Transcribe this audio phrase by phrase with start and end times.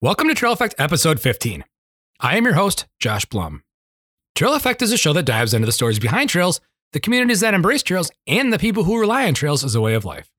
[0.00, 1.64] Welcome to Trail Effect episode 15.
[2.20, 3.64] I am your host, Josh Blum.
[4.36, 6.60] Trail Effect is a show that dives into the stories behind trails,
[6.92, 9.94] the communities that embrace trails, and the people who rely on trails as a way
[9.94, 10.30] of life.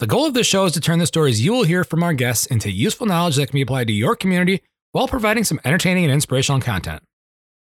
[0.00, 2.12] The goal of this show is to turn the stories you will hear from our
[2.12, 4.60] guests into useful knowledge that can be applied to your community
[4.92, 7.02] while providing some entertaining and inspirational content.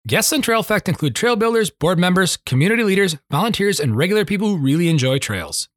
[0.07, 4.47] Guests on Trail Effect include trail builders, board members, community leaders, volunteers, and regular people
[4.47, 5.69] who really enjoy trails.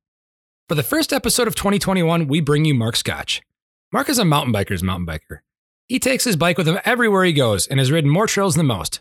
[0.71, 3.43] For the first episode of 2021, we bring you Mark Scotch.
[3.91, 5.39] Mark is a mountain biker's mountain biker.
[5.87, 8.67] He takes his bike with him everywhere he goes and has ridden more trails than
[8.67, 9.01] most.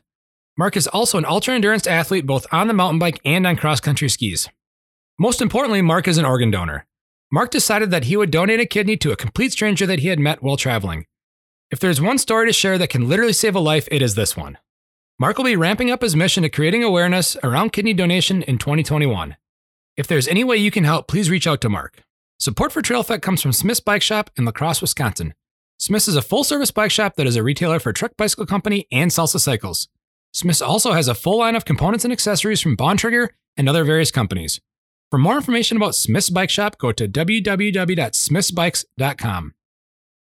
[0.57, 3.81] Mark is also an ultra endurance athlete both on the mountain bike and on cross
[3.81, 4.47] country skis.
[5.19, 6.85] Most importantly, Mark is an organ donor.
[7.29, 10.19] Mark decided that he would donate a kidney to a complete stranger that he had
[10.19, 11.05] met while traveling.
[11.69, 14.37] If there's one story to share that can literally save a life, it is this
[14.37, 14.57] one.
[15.19, 19.35] Mark will be ramping up his mission to creating awareness around kidney donation in 2021.
[19.97, 22.03] If there's any way you can help, please reach out to Mark.
[22.39, 25.33] Support for Trail Effect comes from Smith's Bike Shop in La Crosse, Wisconsin.
[25.79, 28.85] Smith's is a full service bike shop that is a retailer for Trek Bicycle Company
[28.91, 29.87] and Salsa Cycles.
[30.33, 34.11] Smith's also has a full line of components and accessories from Bontrager and other various
[34.11, 34.61] companies.
[35.09, 39.53] For more information about Smith's Bike Shop, go to www.smithsbikes.com.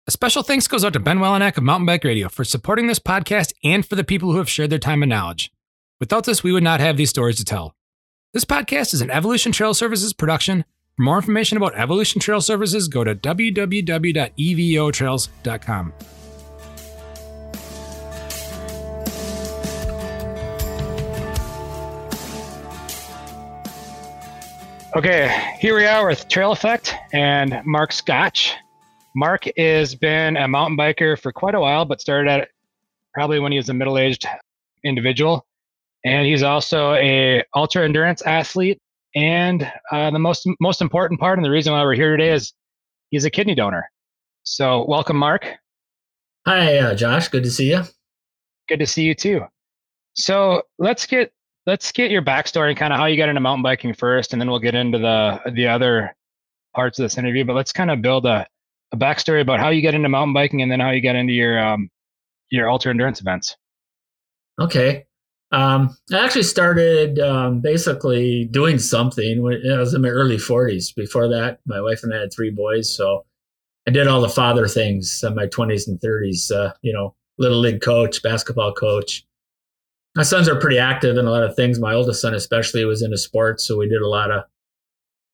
[0.08, 3.00] A special thanks goes out to Ben Welnak of Mountain Bike Radio for supporting this
[3.00, 5.54] podcast and for the people who have shared their time and knowledge.
[6.02, 7.74] Without this, we would not have these stories to tell.
[8.34, 12.88] This podcast is an Evolution Trail Services production for more information about Evolution Trail Services,
[12.88, 15.94] go to www.evotrails.com.
[24.94, 28.54] Okay, here we are with Trail Effect and Mark Scotch.
[29.16, 32.50] Mark has been a mountain biker for quite a while, but started at
[33.14, 34.26] probably when he was a middle-aged
[34.84, 35.46] individual.
[36.04, 38.82] And he's also a ultra endurance athlete
[39.16, 42.54] and uh, the most most important part, and the reason why we're here today is
[43.10, 43.90] he's a kidney donor.
[44.44, 45.48] So welcome, Mark.
[46.48, 47.28] Hi, uh, Josh.
[47.28, 47.84] Good to see you.
[48.68, 49.42] Good to see you too.
[50.14, 51.32] So let's get
[51.68, 54.42] let's get your backstory and kind of how you got into mountain biking first, and
[54.42, 56.16] then we'll get into the the other
[56.74, 57.46] parts of this interview.
[57.46, 58.48] But let's kind of build a,
[58.92, 61.34] a backstory about how you get into mountain biking, and then how you get into
[61.34, 61.90] your um,
[62.50, 63.56] your ultra endurance events.
[64.60, 65.06] Okay.
[65.52, 70.96] Um, I actually started um, basically doing something when I was in my early 40s.
[70.96, 73.26] Before that, my wife and I had three boys, so
[73.88, 76.52] I did all the father things in my 20s and 30s.
[76.52, 79.26] Uh, you know, little league coach, basketball coach.
[80.16, 81.80] My sons are pretty active in a lot of things.
[81.80, 84.44] My oldest son, especially, was into sports, so we did a lot of,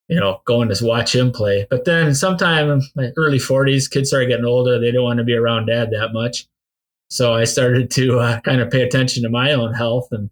[0.08, 1.66] you know, going to watch him play.
[1.70, 4.78] But then, sometime in my early 40s, kids started getting older.
[4.78, 6.48] They didn't want to be around dad that much.
[7.08, 10.08] So I started to uh, kind of pay attention to my own health.
[10.12, 10.30] And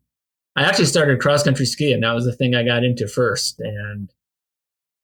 [0.57, 2.01] I actually started cross country skiing.
[2.01, 3.59] That was the thing I got into first.
[3.61, 4.13] And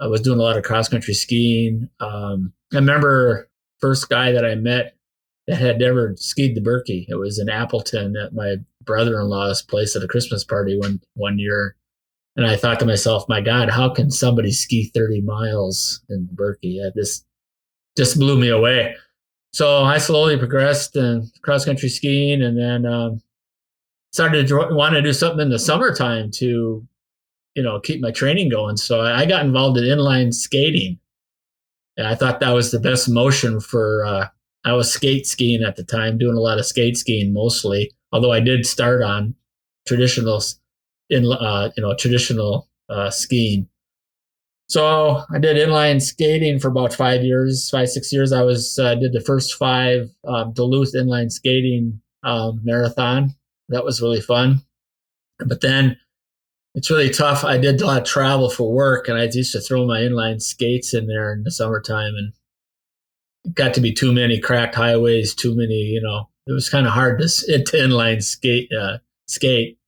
[0.00, 1.88] I was doing a lot of cross country skiing.
[2.00, 3.48] Um, I remember
[3.80, 4.96] first guy that I met
[5.46, 7.06] that had never skied the Birkie.
[7.08, 11.76] It was in Appleton at my brother-in-law's place at a Christmas party one one year.
[12.36, 16.80] And I thought to myself, my God, how can somebody ski 30 miles in Birkie?
[16.80, 17.24] Yeah, this
[17.96, 18.96] just blew me away
[19.52, 23.22] so I slowly progressed in cross country skiing, and then um,
[24.12, 26.86] started to want to do something in the summertime to,
[27.54, 28.76] you know, keep my training going.
[28.76, 30.98] So I got involved in inline skating.
[31.96, 34.04] And I thought that was the best motion for.
[34.04, 34.28] Uh,
[34.64, 37.90] I was skate skiing at the time, doing a lot of skate skiing mostly.
[38.12, 39.34] Although I did start on
[39.86, 40.40] traditional,
[41.10, 43.68] in uh, you know, traditional uh, skiing.
[44.68, 48.32] So I did inline skating for about five years, five six years.
[48.32, 53.34] I was uh, did the first five um, Duluth inline skating um, marathon.
[53.68, 54.62] That was really fun.
[55.38, 55.98] But then
[56.74, 57.44] it's really tough.
[57.44, 60.40] I did a lot of travel for work, and I used to throw my inline
[60.40, 62.32] skates in there in the summertime, and
[63.44, 65.74] it got to be too many cracked highways, too many.
[65.74, 67.26] You know, it was kind of hard to,
[67.64, 68.70] to inline skate.
[68.72, 69.78] Uh, skate.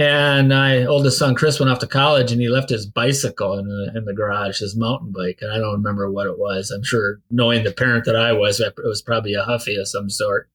[0.00, 3.68] And my oldest son Chris went off to college, and he left his bicycle in
[3.68, 6.70] the in the garage, his mountain bike, and I don't remember what it was.
[6.70, 10.08] I'm sure, knowing the parent that I was, it was probably a Huffy of some
[10.08, 10.48] sort.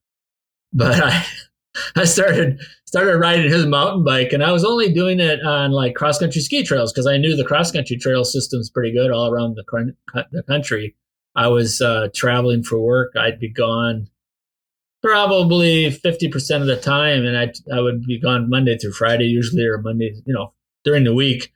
[0.74, 1.26] But I,
[1.96, 5.94] I started started riding his mountain bike, and I was only doing it on like
[5.94, 9.32] cross country ski trails because I knew the cross country trail system's pretty good all
[9.32, 9.94] around the
[10.32, 10.96] the country.
[11.36, 13.14] I was uh, traveling for work.
[13.16, 14.08] I'd be gone
[15.06, 17.26] probably 50% of the time.
[17.26, 20.52] And I, I would be gone Monday through Friday, usually, or Monday, you know,
[20.84, 21.54] during the week.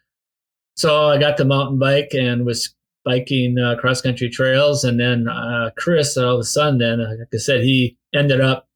[0.76, 4.84] So I got the mountain bike and was biking uh, cross country trails.
[4.84, 8.68] And then uh, Chris, uh, the son, then, uh, like I said, he ended up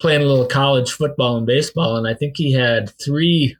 [0.00, 1.98] playing a little college football and baseball.
[1.98, 3.58] And I think he had three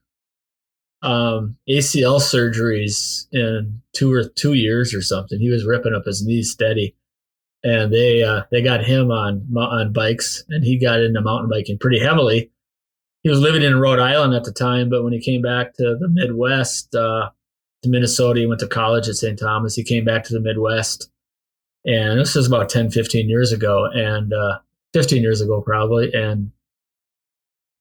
[1.02, 5.38] um, ACL surgeries in two or two years or something.
[5.38, 6.96] He was ripping up his knees steady.
[7.64, 11.78] And they uh, they got him on on bikes, and he got into mountain biking
[11.78, 12.50] pretty heavily.
[13.22, 15.96] He was living in Rhode Island at the time, but when he came back to
[15.98, 17.30] the Midwest, uh,
[17.82, 19.38] to Minnesota, he went to college at St.
[19.38, 19.76] Thomas.
[19.76, 21.08] He came back to the Midwest,
[21.84, 24.58] and this was about 10, 15 years ago, and uh,
[24.94, 26.50] 15 years ago probably, and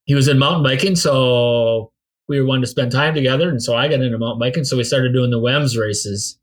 [0.06, 1.92] he was in mountain biking, so
[2.28, 4.64] we were wanting to spend time together, and so I got into mountain biking.
[4.64, 6.38] So we started doing the WEMS races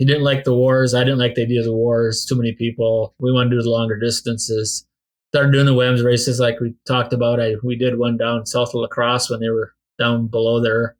[0.00, 0.94] he didn't like the WORS.
[0.94, 2.24] I didn't like the idea of the WORS.
[2.24, 3.14] Too many people.
[3.18, 4.86] We want to do the longer distances.
[5.30, 7.38] Started doing the WEMS races like we talked about.
[7.38, 10.96] I we did one down south of La Crosse when they were down below there,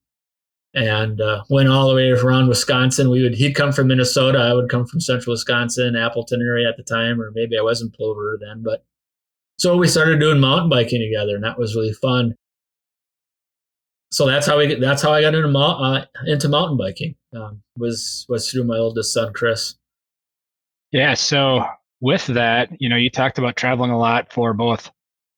[0.75, 3.09] and uh, went all the way around Wisconsin.
[3.09, 4.39] We would he'd come from Minnesota.
[4.39, 7.81] I would come from central Wisconsin, Appleton area at the time, or maybe I was
[7.81, 8.63] in Plover then.
[8.63, 8.85] But
[9.59, 12.37] so we started doing mountain biking together, and that was really fun
[14.11, 17.15] so that's how we that's how I got into uh, into mountain biking.
[17.35, 19.77] Um, was was through my oldest son Chris.
[20.91, 21.15] Yeah.
[21.15, 21.65] So
[22.01, 24.91] with that, you know, you talked about traveling a lot for both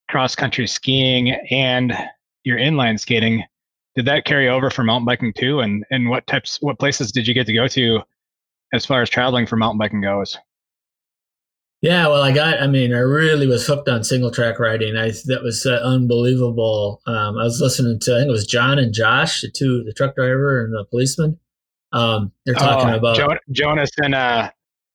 [0.08, 1.92] cross country skiing and
[2.44, 3.44] your inline skating.
[3.94, 5.60] Did that carry over for mountain biking too?
[5.60, 8.00] And and what types, what places did you get to go to
[8.72, 10.38] as far as traveling for mountain biking goes?
[11.82, 12.62] Yeah, well, I got.
[12.62, 14.96] I mean, I really was hooked on single track riding.
[14.96, 17.02] I that was uh, unbelievable.
[17.08, 18.14] Um, I was listening to.
[18.14, 21.40] I think it was John and Josh, the two, the truck driver and the policeman.
[21.90, 24.50] Um, they're talking oh, about jo- Jonas and uh,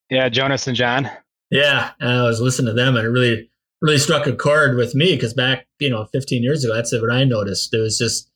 [0.08, 1.10] yeah, Jonas and John.
[1.50, 3.50] Yeah, and I was listening to them, and it really,
[3.82, 7.12] really struck a chord with me because back, you know, 15 years ago, that's what
[7.12, 7.72] I noticed.
[7.74, 8.30] It was just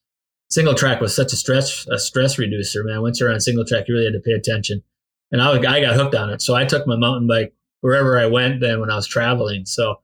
[0.51, 3.01] single track was such a stress, a stress reducer, man.
[3.01, 4.83] Once you're on single track, you really had to pay attention,
[5.31, 6.43] and I, I got hooked on it.
[6.43, 9.67] So I took my mountain bike wherever I went then when I was traveling.
[9.67, 10.01] So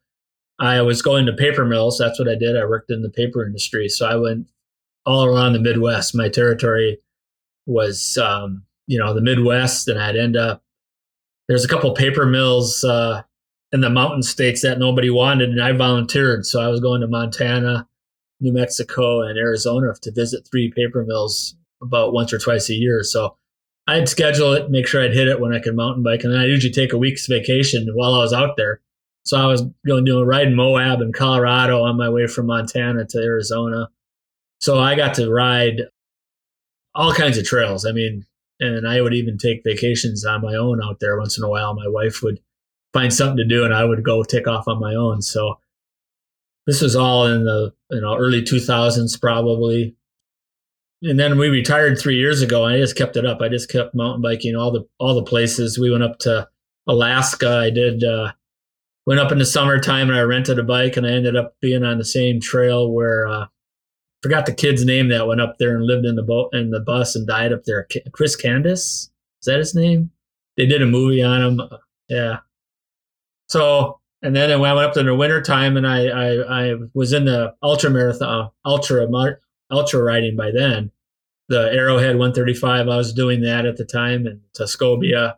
[0.58, 1.96] I was going to paper mills.
[1.98, 2.56] That's what I did.
[2.56, 3.88] I worked in the paper industry.
[3.88, 4.48] So I went
[5.06, 6.14] all around the Midwest.
[6.14, 6.98] My territory
[7.66, 10.62] was, um, you know, the Midwest, and I'd end up.
[11.48, 13.22] There's a couple paper mills uh,
[13.72, 16.44] in the mountain states that nobody wanted, and I volunteered.
[16.44, 17.88] So I was going to Montana,
[18.40, 23.02] New Mexico, and Arizona to visit three paper mills about once or twice a year.
[23.04, 23.36] So
[23.88, 26.40] I'd schedule it, make sure I'd hit it when I could mountain bike, and then
[26.40, 28.82] I'd usually take a week's vacation while I was out there.
[29.24, 32.26] So I was going to do a ride in Moab in Colorado on my way
[32.26, 33.88] from Montana to Arizona.
[34.60, 35.84] So I got to ride
[36.94, 37.86] all kinds of trails.
[37.86, 38.26] I mean,
[38.60, 41.72] and I would even take vacations on my own out there once in a while.
[41.74, 42.40] My wife would
[42.92, 45.22] find something to do, and I would go take off on my own.
[45.22, 45.60] So
[46.66, 49.96] this was all in the you know early 2000s, probably
[51.02, 52.64] and then we retired three years ago.
[52.64, 53.40] I just kept it up.
[53.40, 55.78] I just kept mountain biking all the all the places.
[55.78, 56.48] We went up to
[56.86, 57.58] Alaska.
[57.58, 58.32] I did uh,
[59.06, 61.84] went up in the summertime and I rented a bike and I ended up being
[61.84, 63.46] on the same trail where uh,
[64.22, 66.80] forgot the kid's name that went up there and lived in the boat in the
[66.80, 67.86] bus and died up there.
[68.12, 69.08] Chris Candice
[69.40, 70.10] is that his name?
[70.56, 71.60] They did a movie on him.
[72.08, 72.38] Yeah.
[73.48, 77.26] So and then I went up in the wintertime and I, I I was in
[77.26, 79.08] the ultra marathon ultra
[79.70, 80.90] ultra riding by then.
[81.48, 85.36] The Arrowhead 135, I was doing that at the time in Tuscobia.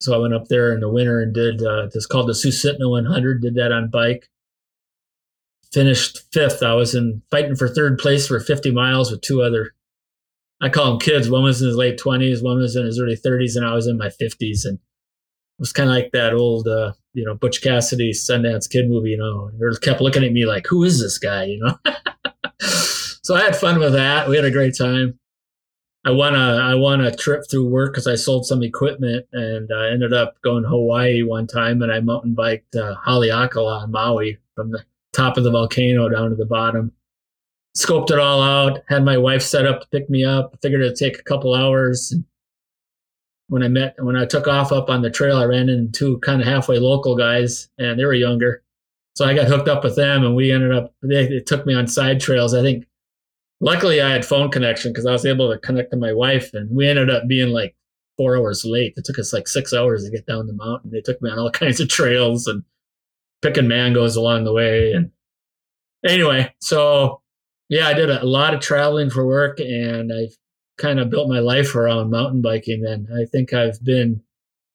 [0.00, 2.88] So I went up there in the winter and did, uh, it's called the Susitna
[2.88, 4.28] 100, did that on bike.
[5.72, 6.62] Finished fifth.
[6.62, 9.74] I was in fighting for third place for 50 miles with two other,
[10.60, 11.28] I call them kids.
[11.28, 13.86] One was in his late 20s, one was in his early 30s, and I was
[13.86, 14.64] in my 50s.
[14.64, 18.88] And it was kind of like that old, uh, you know, Butch Cassidy Sundance Kid
[18.88, 21.78] movie, you know, they kept looking at me like, who is this guy, you know?
[23.28, 24.26] so I had fun with that.
[24.26, 25.18] We had a great time.
[26.06, 29.68] I won a I won a trip through work because I sold some equipment and
[29.70, 33.82] I uh, ended up going to Hawaii one time and I mountain biked uh, Haleakala
[33.82, 34.82] on Maui from the
[35.12, 36.90] top of the volcano down to the bottom.
[37.76, 38.82] Scoped it all out.
[38.88, 40.56] Had my wife set up to pick me up.
[40.62, 42.14] Figured it'd take a couple hours.
[43.48, 46.18] When I met when I took off up on the trail, I ran into two
[46.20, 48.62] kind of halfway local guys and they were younger.
[49.16, 51.74] So I got hooked up with them and we ended up they, they took me
[51.74, 52.54] on side trails.
[52.54, 52.86] I think
[53.60, 56.74] luckily I had phone connection because I was able to connect to my wife, and
[56.74, 57.74] we ended up being like
[58.16, 58.94] four hours late.
[58.96, 60.90] It took us like six hours to get down the mountain.
[60.90, 62.62] They took me on all kinds of trails and
[63.42, 64.92] picking mangoes along the way.
[64.92, 65.10] And
[66.04, 67.22] anyway, so
[67.68, 70.36] yeah, I did a lot of traveling for work, and I've
[70.78, 72.84] kind of built my life around mountain biking.
[72.86, 74.22] And I think I've been,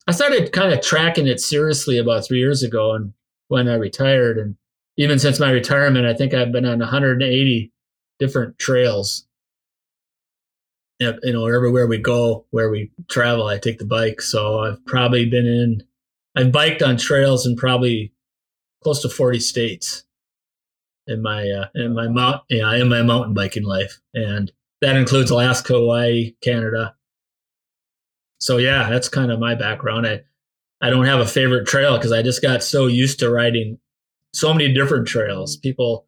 [0.08, 3.14] I started kind of tracking it seriously about three years ago, and
[3.48, 4.56] when I retired, and
[4.98, 7.73] even since my retirement, I think I've been on 180
[8.20, 9.28] different trails.
[11.00, 14.22] You know, everywhere we go, where we travel, I take the bike.
[14.22, 15.84] So I've probably been in,
[16.36, 18.14] I've biked on trails in probably
[18.82, 20.04] close to 40 states
[21.08, 24.00] in my, uh, in my mount, yeah, in my mountain biking life.
[24.14, 24.52] And
[24.82, 26.96] that includes Alaska, Hawaii, Canada.
[28.40, 30.08] So yeah, that's kind of my background.
[30.08, 30.22] I,
[30.82, 33.78] I don't have a favorite trail because I just got so used to riding
[34.34, 35.56] so many different trails.
[35.58, 36.08] People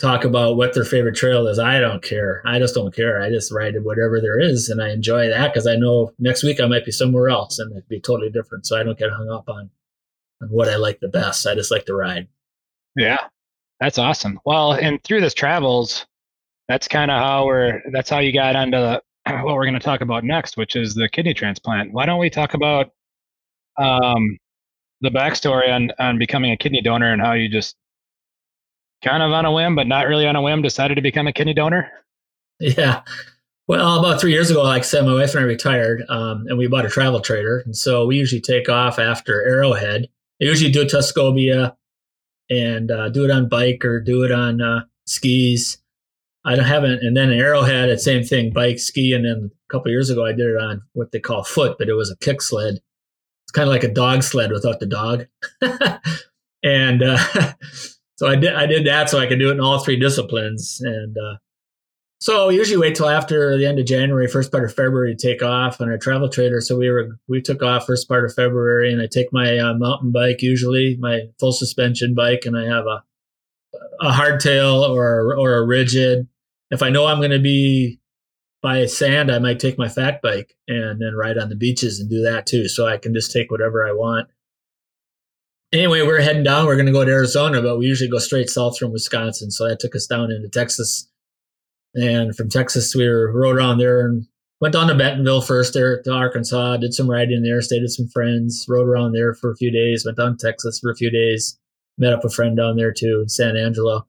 [0.00, 1.58] talk about what their favorite trail is.
[1.58, 2.42] I don't care.
[2.46, 3.20] I just don't care.
[3.20, 6.60] I just ride whatever there is, and I enjoy that because I know next week
[6.60, 8.66] I might be somewhere else and it'd be totally different.
[8.66, 9.70] So I don't get hung up on
[10.42, 11.46] on what I like the best.
[11.46, 12.28] I just like to ride.
[12.96, 13.18] Yeah,
[13.78, 14.40] that's awesome.
[14.44, 16.06] Well, and through this travels,
[16.68, 17.82] that's kind of how we're.
[17.92, 19.02] That's how you got onto the,
[19.42, 21.92] what we're going to talk about next, which is the kidney transplant.
[21.92, 22.90] Why don't we talk about
[23.76, 24.38] um,
[25.02, 27.76] the backstory on on becoming a kidney donor and how you just
[29.02, 31.32] kind of on a whim, but not really on a whim, decided to become a
[31.32, 31.90] kidney donor?
[32.58, 33.02] Yeah.
[33.66, 36.58] Well, about three years ago, like I said, my wife and I retired, um, and
[36.58, 37.60] we bought a travel trailer.
[37.60, 40.08] And so we usually take off after Arrowhead.
[40.40, 41.76] I usually do Tuscobia
[42.50, 45.78] and uh, do it on bike or do it on uh, skis.
[46.44, 49.90] I don't haven't, and then Arrowhead, the same thing, bike, ski, and then a couple
[49.90, 52.40] years ago I did it on what they call foot, but it was a kick
[52.40, 52.80] sled.
[53.44, 55.26] It's kind of like a dog sled without the dog.
[56.64, 57.18] and uh,
[58.20, 60.78] so I did I did that so I could do it in all three disciplines.
[60.84, 61.36] And uh,
[62.18, 65.42] so usually wait till after the end of January, first part of February to take
[65.42, 66.60] off on our travel trailer.
[66.60, 69.72] So we were we took off first part of February, and I take my uh,
[69.72, 73.02] mountain bike usually my full suspension bike, and I have a
[74.02, 76.28] a hardtail or or a rigid.
[76.70, 78.00] If I know I'm going to be
[78.62, 82.10] by sand, I might take my fat bike and then ride on the beaches and
[82.10, 82.68] do that too.
[82.68, 84.28] So I can just take whatever I want.
[85.72, 86.66] Anyway, we're heading down.
[86.66, 89.52] We're going to go to Arizona, but we usually go straight south from Wisconsin.
[89.52, 91.08] So that took us down into Texas.
[91.94, 94.26] And from Texas, we were, rode around there and
[94.60, 98.08] went down to Bentonville first there to Arkansas, did some riding there, stayed with some
[98.08, 101.10] friends, rode around there for a few days, went down to Texas for a few
[101.10, 101.56] days,
[101.98, 104.06] met up a friend down there too, in San Angelo,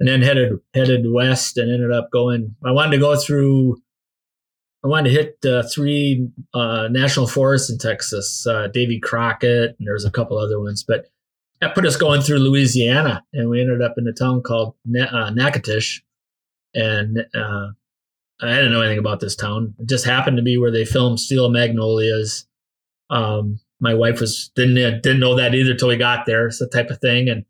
[0.00, 2.56] and then headed headed west and ended up going.
[2.64, 3.81] I wanted to go through.
[4.84, 9.86] I wanted to hit uh, three uh, national forests in Texas, uh, Davy Crockett, and
[9.86, 11.06] there's a couple other ones, but
[11.60, 15.04] that put us going through Louisiana, and we ended up in a town called Na-
[15.04, 16.02] uh, Natchitoches,
[16.74, 17.68] and uh,
[18.40, 19.74] I didn't know anything about this town.
[19.78, 22.46] It just happened to be where they filmed Steel Magnolias.
[23.10, 26.46] Um, my wife was didn't didn't know that either till we got there.
[26.46, 27.28] It's the type of thing.
[27.28, 27.44] And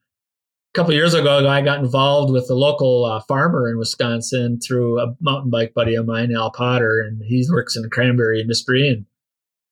[0.73, 5.01] a couple years ago, I got involved with a local uh, farmer in Wisconsin through
[5.01, 8.89] a mountain bike buddy of mine, Al Potter, and he works in the cranberry industry.
[8.89, 9.05] And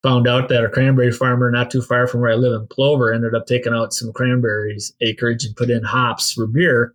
[0.02, 3.12] found out that a cranberry farmer not too far from where I live in Plover
[3.12, 6.94] ended up taking out some cranberries acreage and put in hops for beer.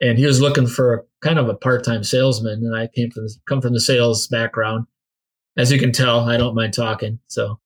[0.00, 3.60] And he was looking for kind of a part-time salesman, and I came from come
[3.60, 4.86] from the sales background.
[5.56, 7.18] As you can tell, I don't mind talking.
[7.28, 7.60] So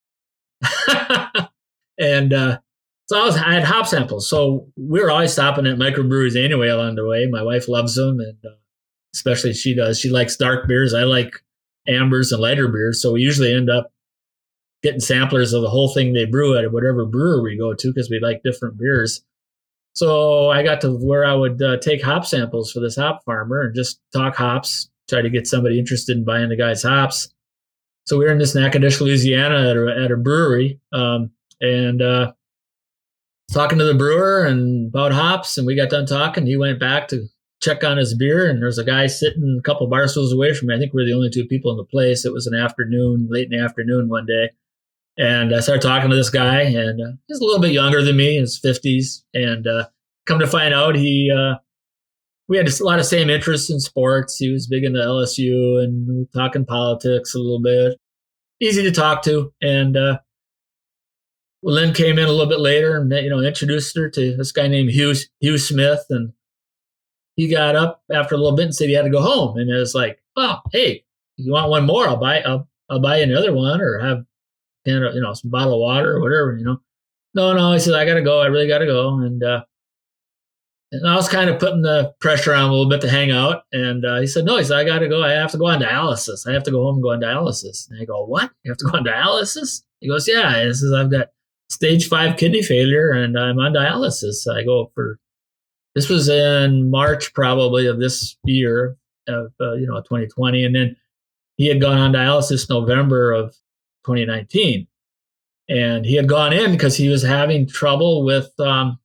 [1.99, 2.59] and uh,
[3.07, 4.29] so I was I had hop samples.
[4.29, 7.27] So we were always stopping at microbreweries anyway along the way.
[7.27, 8.57] My wife loves them, and uh,
[9.15, 9.99] especially she does.
[9.99, 10.95] She likes dark beers.
[10.95, 11.35] I like
[11.89, 13.01] ambers and lighter beers.
[13.01, 13.93] So we usually end up
[14.83, 18.11] getting samplers of the whole thing they brew at whatever brewery we go to because
[18.11, 19.23] we like different beers.
[19.95, 23.63] So I got to where I would uh, take hop samples for this hop farmer
[23.63, 27.33] and just talk hops, try to get somebody interested in buying the guy's hops
[28.07, 32.33] so we were in this Natchitoches, Louisiana, at a, at a brewery, um, and uh,
[33.53, 35.57] talking to the brewer and about hops.
[35.59, 36.47] And we got done talking.
[36.47, 37.27] He went back to
[37.63, 40.69] check on his beer, and there's a guy sitting a couple bar stools away from
[40.69, 40.75] me.
[40.75, 42.25] I think we are the only two people in the place.
[42.25, 44.51] It was an afternoon, late in the afternoon one day,
[45.17, 48.17] and I started talking to this guy, and uh, he's a little bit younger than
[48.17, 49.87] me, in his fifties, and uh,
[50.27, 51.57] come to find out he uh,
[52.49, 54.37] we had a lot of same interests in sports.
[54.37, 57.99] He was big into LSU and talking politics a little bit.
[58.61, 59.53] Easy to talk to.
[59.61, 59.97] And
[61.65, 64.53] uh, Lynn came in a little bit later and you know introduced her to this
[64.53, 66.33] guy named Hugh Hugh Smith, and
[67.37, 69.59] he got up after a little bit and said he had to go home.
[69.59, 71.05] And it was like, oh, hey,
[71.37, 72.09] you want one more?
[72.09, 74.25] I'll buy I'll, I'll buy another one or have
[74.85, 76.57] you know some bottle of water or whatever.
[76.57, 76.81] You know,
[77.35, 77.73] no, no.
[77.73, 78.41] He said I got to go.
[78.41, 79.19] I really got to go.
[79.21, 79.65] And uh,
[80.93, 83.65] and I was kind of putting the pressure on a little bit to hang out.
[83.73, 85.23] And uh, he said, No, he said, I got to go.
[85.23, 86.49] I have to go on dialysis.
[86.49, 87.91] I have to go home and go on dialysis.
[87.91, 88.51] And I go, What?
[88.63, 89.83] You have to go on dialysis?
[90.01, 90.65] He goes, Yeah.
[90.65, 91.29] He says, I've got
[91.69, 94.47] stage five kidney failure and I'm on dialysis.
[94.51, 95.19] I go for
[95.95, 98.97] this was in March probably of this year
[99.29, 100.65] of, uh, you know, 2020.
[100.65, 100.97] And then
[101.57, 103.55] he had gone on dialysis November of
[104.05, 104.87] 2019.
[105.69, 108.99] And he had gone in because he was having trouble with, um,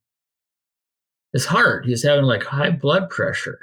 [1.33, 1.85] his heart.
[1.85, 3.59] He was having like high blood pressure,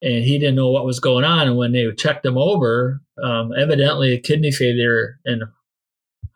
[0.00, 1.48] and he didn't know what was going on.
[1.48, 5.44] And when they checked him over, um, evidently kidney failure and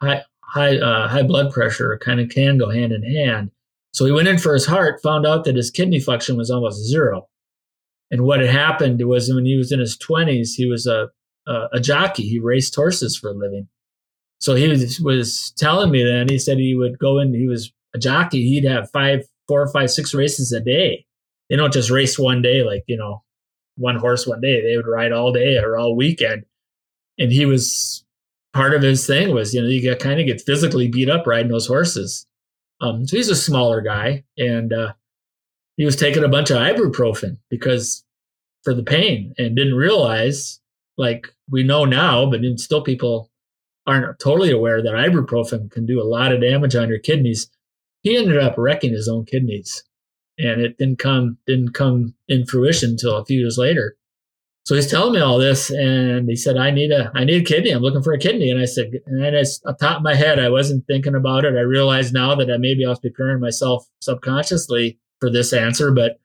[0.00, 3.50] high high uh, high blood pressure kind of can go hand in hand.
[3.92, 6.86] So he went in for his heart, found out that his kidney function was almost
[6.86, 7.28] zero.
[8.10, 11.08] And what had happened was when he was in his 20s, he was a,
[11.46, 12.22] a, a jockey.
[12.22, 13.68] He raced horses for a living.
[14.38, 17.72] So he was, was telling me then, he said he would go in, he was
[17.94, 21.06] a jockey, he'd have five, four, five, six races a day.
[21.48, 23.22] They don't just race one day, like, you know,
[23.76, 24.62] one horse one day.
[24.62, 26.44] They would ride all day or all weekend.
[27.18, 28.04] And he was
[28.56, 31.26] part of his thing was, you know, you get kind of get physically beat up
[31.26, 32.26] riding those horses.
[32.80, 34.94] Um, so he's a smaller guy, and uh,
[35.76, 38.02] he was taking a bunch of ibuprofen because
[38.64, 40.60] for the pain, and didn't realize,
[40.96, 43.30] like we know now, but still people
[43.86, 47.48] aren't totally aware that ibuprofen can do a lot of damage on your kidneys.
[48.02, 49.84] He ended up wrecking his own kidneys,
[50.38, 53.96] and it didn't come didn't come in fruition until a few years later.
[54.66, 57.44] So he's telling me all this, and he said, "I need a, I need a
[57.44, 57.70] kidney.
[57.70, 60.40] I'm looking for a kidney." And I said, and it's on top of my head,
[60.40, 61.54] I wasn't thinking about it.
[61.54, 66.18] I realized now that I maybe I was preparing myself subconsciously for this answer, but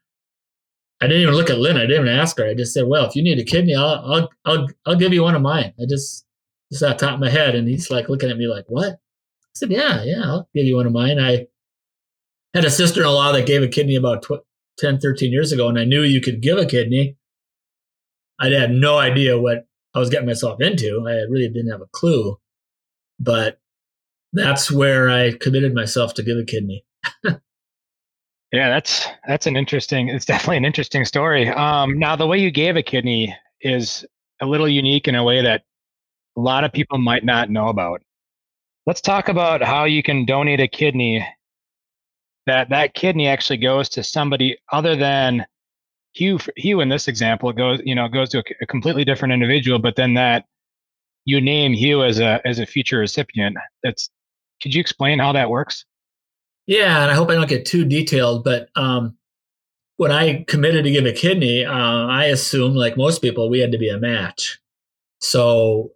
[1.01, 1.77] I didn't even look at Lynn.
[1.77, 2.47] I didn't even ask her.
[2.47, 5.21] I just said, "Well, if you need a kidney, I'll, I'll, I'll, I'll give you
[5.21, 6.25] one of mine." I just,
[6.71, 9.53] just on top of my head, and he's like looking at me like, "What?" I
[9.53, 11.45] said, "Yeah, yeah, I'll give you one of mine." I
[12.55, 14.43] had a sister-in-law that gave a kidney about tw-
[14.79, 17.17] 10, 13 years ago, and I knew you could give a kidney
[18.41, 21.05] I had no idea what I was getting myself into.
[21.07, 22.37] I really didn't have a clue.
[23.19, 23.59] But
[24.33, 26.83] that's where I committed myself to give a kidney.
[27.23, 27.39] yeah,
[28.51, 30.09] that's that's an interesting.
[30.09, 31.49] It's definitely an interesting story.
[31.49, 34.05] Um, now, the way you gave a kidney is
[34.41, 35.63] a little unique in a way that
[36.35, 38.01] a lot of people might not know about.
[38.87, 41.25] Let's talk about how you can donate a kidney.
[42.47, 45.45] That that kidney actually goes to somebody other than
[46.13, 49.79] Hugh, Hugh in this example goes, you know, goes to a, a, completely different individual,
[49.79, 50.45] but then that
[51.25, 53.57] you name Hugh as a as a future recipient.
[53.83, 54.09] That's
[54.61, 55.85] could you explain how that works?
[56.67, 59.17] Yeah, and I hope I don't get too detailed, but um,
[59.97, 63.71] when I committed to give a kidney, uh, I assumed, like most people, we had
[63.71, 64.59] to be a match.
[65.19, 65.91] So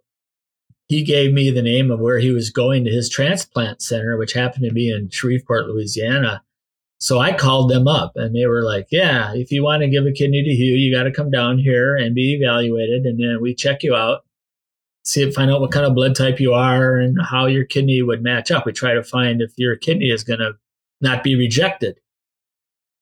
[0.88, 4.32] he gave me the name of where he was going to his transplant center, which
[4.32, 6.42] happened to be in Shreveport, Louisiana.
[6.98, 10.06] So I called them up and they were like, yeah, if you want to give
[10.06, 13.04] a kidney to Hugh, you got to come down here and be evaluated.
[13.04, 14.24] And then we check you out,
[15.04, 18.22] see, find out what kind of blood type you are and how your kidney would
[18.22, 18.64] match up.
[18.64, 20.52] We try to find if your kidney is going to
[21.02, 22.00] not be rejected.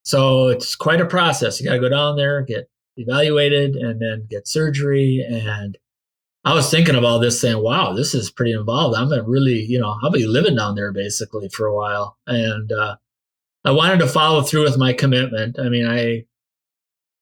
[0.03, 1.61] So it's quite a process.
[1.61, 5.25] You got to go down there, get evaluated, and then get surgery.
[5.27, 5.79] And
[6.45, 8.97] I was thinking of all this saying, wow, this is pretty involved.
[8.99, 12.19] I'm going to really, you know, I'll be living down there basically for a while.
[12.27, 12.97] And, uh,
[13.65, 15.59] I wanted to follow through with my commitment.
[15.59, 16.25] I mean, I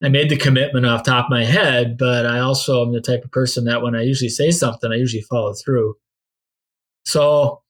[0.04, 3.24] I made the commitment off top of my head, but I also am the type
[3.24, 5.94] of person that when I usually say something, I usually follow through.
[7.04, 7.62] So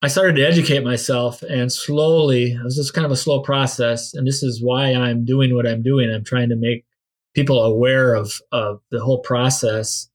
[0.00, 4.14] I started to educate myself and slowly, it was just kind of a slow process.
[4.14, 6.10] And this is why I'm doing what I'm doing.
[6.10, 6.86] I'm trying to make
[7.34, 10.08] people aware of, of the whole process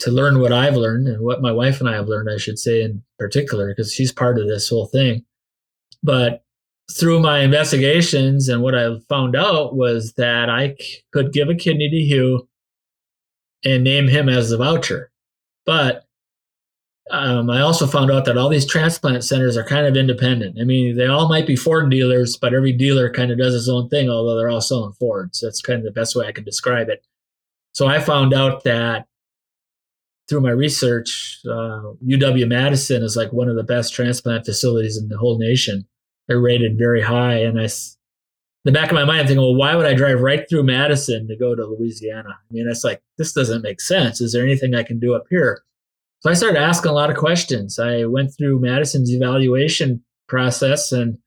[0.00, 2.58] to learn what I've learned and what my wife and I have learned, I should
[2.58, 5.24] say, in particular, because she's part of this whole thing.
[6.02, 6.41] But
[6.92, 11.54] through my investigations and what I found out was that I c- could give a
[11.54, 12.48] kidney to Hugh
[13.64, 15.10] and name him as the voucher.
[15.64, 16.04] But
[17.10, 20.58] um, I also found out that all these transplant centers are kind of independent.
[20.60, 23.68] I mean, they all might be Ford dealers, but every dealer kind of does his
[23.68, 25.40] own thing, although they're all selling Fords.
[25.40, 27.04] That's kind of the best way I can describe it.
[27.74, 29.06] So I found out that
[30.28, 35.08] through my research, uh, UW Madison is like one of the best transplant facilities in
[35.08, 35.86] the whole nation
[36.28, 37.36] they're rated very high.
[37.38, 37.68] And I,
[38.64, 41.26] the back of my mind, I'm thinking, well, why would I drive right through Madison
[41.28, 42.30] to go to Louisiana?
[42.30, 44.20] I mean, it's like, this doesn't make sense.
[44.20, 45.62] Is there anything I can do up here?
[46.20, 47.78] So I started asking a lot of questions.
[47.80, 51.18] I went through Madison's evaluation process and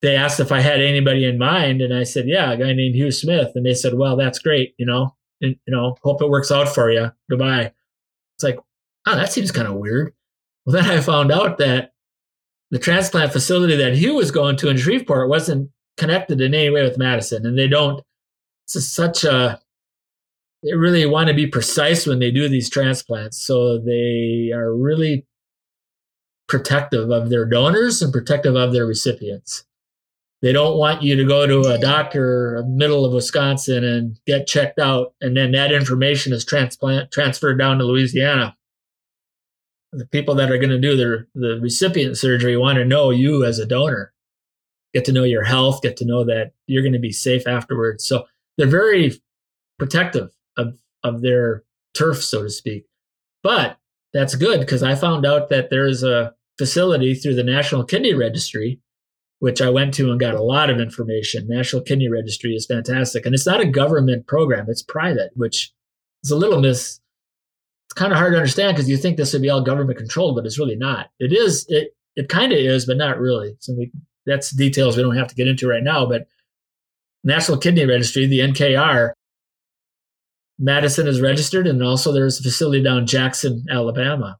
[0.00, 1.80] they asked if I had anybody in mind.
[1.80, 3.52] And I said, yeah, a guy named Hugh Smith.
[3.54, 4.74] And they said, well, that's great.
[4.76, 7.12] You know, and, you know, hope it works out for you.
[7.30, 7.72] Goodbye.
[8.34, 8.58] It's like,
[9.06, 10.12] oh, that seems kind of weird.
[10.66, 11.91] Well, then I found out that
[12.72, 16.82] the transplant facility that Hugh was going to in Shreveport wasn't connected in any way
[16.82, 17.44] with Madison.
[17.44, 18.02] And they don't,
[18.64, 19.60] it's such a,
[20.62, 23.42] they really want to be precise when they do these transplants.
[23.42, 25.26] So they are really
[26.48, 29.64] protective of their donors and protective of their recipients.
[30.40, 34.78] They don't want you to go to a doctor middle of Wisconsin and get checked
[34.78, 38.56] out, and then that information is transplant transferred down to Louisiana
[39.92, 43.44] the people that are going to do the, the recipient surgery want to know you
[43.44, 44.12] as a donor,
[44.94, 48.06] get to know your health, get to know that you're going to be safe afterwards.
[48.06, 48.24] So
[48.56, 49.12] they're very
[49.78, 52.84] protective of, of their turf, so to speak.
[53.42, 53.78] But
[54.12, 58.80] that's good because I found out that there's a facility through the National Kidney Registry,
[59.40, 61.48] which I went to and got a lot of information.
[61.48, 63.26] National Kidney Registry is fantastic.
[63.26, 65.72] And it's not a government program, it's private, which
[66.22, 67.00] is a little mis
[67.92, 70.34] it's kind of hard to understand because you think this would be all government controlled,
[70.34, 71.10] but it's really not.
[71.18, 71.66] It is.
[71.68, 73.54] It it kind of is, but not really.
[73.58, 73.92] So we,
[74.24, 76.06] that's details we don't have to get into right now.
[76.06, 76.26] But
[77.22, 79.12] National Kidney Registry, the NKR,
[80.58, 84.38] Madison is registered, and also there's a facility down Jackson, Alabama,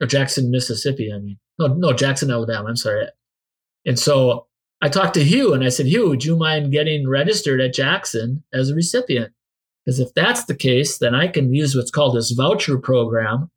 [0.00, 1.12] or Jackson, Mississippi.
[1.12, 2.68] I mean, no, no, Jackson, Alabama.
[2.68, 3.08] I'm sorry.
[3.84, 4.46] And so
[4.80, 8.42] I talked to Hugh, and I said, Hugh, would you mind getting registered at Jackson
[8.54, 9.32] as a recipient?
[9.86, 13.50] Because if that's the case, then I can use what's called this voucher program.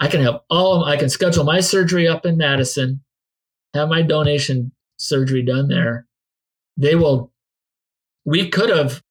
[0.00, 3.02] I can have all of, I can schedule my surgery up in Madison,
[3.74, 6.06] have my donation surgery done there.
[6.76, 7.30] They will
[8.24, 9.02] we could have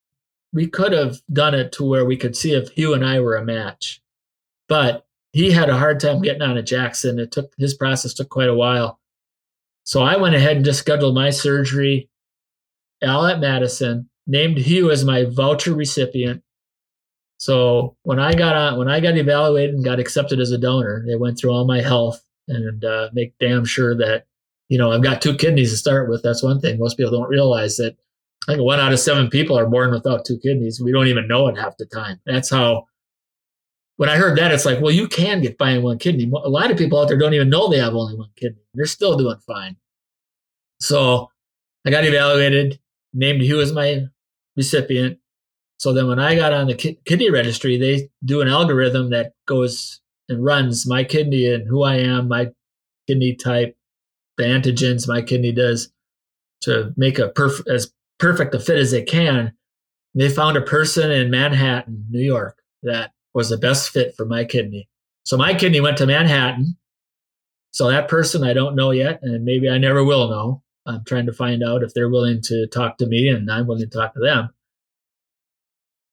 [0.53, 3.35] we could have done it to where we could see if Hugh and I were
[3.35, 4.01] a match.
[4.67, 7.19] But he had a hard time getting on at Jackson.
[7.19, 8.99] It took his process took quite a while.
[9.83, 12.09] So I went ahead and just scheduled my surgery
[13.01, 16.43] all at Madison, named Hugh as my voucher recipient.
[17.37, 21.03] So when I got on, when I got evaluated and got accepted as a donor,
[21.05, 24.27] they went through all my health and uh, make damn sure that
[24.69, 26.23] you know I've got two kidneys to start with.
[26.23, 27.97] That's one thing most people don't realize that
[28.47, 30.81] I think one out of seven people are born without two kidneys.
[30.81, 32.19] We don't even know it half the time.
[32.25, 32.87] That's how.
[33.97, 36.23] When I heard that, it's like, well, you can get by on one kidney.
[36.23, 38.63] A lot of people out there don't even know they have only one kidney.
[38.73, 39.77] They're still doing fine.
[40.79, 41.29] So
[41.85, 42.79] I got evaluated,
[43.13, 44.07] named Hugh as my
[44.55, 45.19] recipient.
[45.77, 49.33] So then when I got on the ki- kidney registry, they do an algorithm that
[49.45, 52.51] goes and runs my kidney and who I am, my
[53.07, 53.75] kidney type,
[54.37, 55.91] the antigens my kidney does
[56.61, 59.53] to make a perfect as perfect a fit as they can.
[60.15, 64.45] They found a person in Manhattan, New York, that was the best fit for my
[64.45, 64.87] kidney.
[65.23, 66.77] So my kidney went to Manhattan.
[67.71, 70.61] So that person I don't know yet, and maybe I never will know.
[70.85, 73.89] I'm trying to find out if they're willing to talk to me and I'm willing
[73.89, 74.49] to talk to them.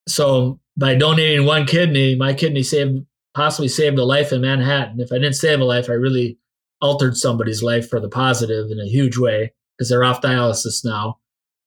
[0.09, 3.05] So by donating one kidney, my kidney saved
[3.35, 5.01] possibly saved a life in Manhattan.
[5.01, 6.39] If I didn't save a life, I really
[6.81, 11.19] altered somebody's life for the positive in a huge way because they're off dialysis now.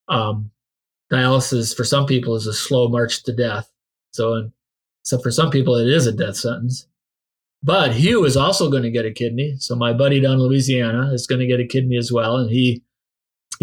[0.10, 0.52] Um,
[1.12, 3.72] dialysis for some people is a slow march to death.
[4.12, 4.52] So,
[5.04, 6.88] so for some people, it is a death sentence.
[7.62, 9.56] But Hugh is also going to get a kidney.
[9.58, 12.50] So my buddy down in Louisiana is going to get a kidney as well, and
[12.50, 12.84] he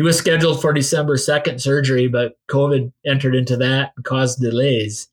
[0.01, 5.09] he was scheduled for December second surgery, but COVID entered into that and caused delays.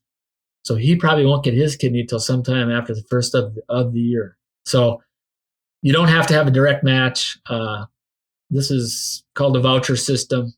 [0.64, 4.00] So he probably won't get his kidney until sometime after the first of of the
[4.00, 4.36] year.
[4.64, 5.02] So
[5.82, 7.38] you don't have to have a direct match.
[7.46, 7.84] Uh,
[8.50, 10.54] this is called a voucher system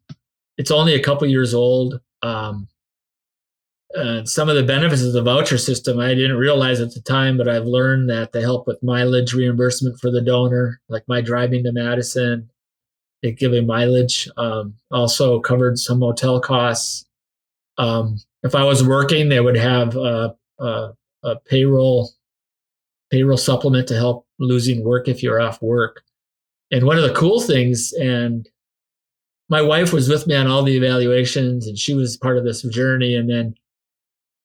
[0.61, 2.01] it's only a couple years old.
[2.21, 2.69] Um,
[4.25, 7.49] some of the benefits of the voucher system I didn't realize at the time, but
[7.49, 11.73] I've learned that they help with mileage reimbursement for the donor, like my driving to
[11.73, 12.51] Madison.
[13.23, 14.29] Give a mileage.
[14.37, 17.05] Um, also covered some motel costs.
[17.77, 22.11] Um, if I was working, they would have a, a, a payroll
[23.11, 26.03] payroll supplement to help losing work if you're off work.
[26.71, 28.49] And one of the cool things, and
[29.49, 32.63] my wife was with me on all the evaluations and she was part of this
[32.63, 33.17] journey.
[33.17, 33.55] And then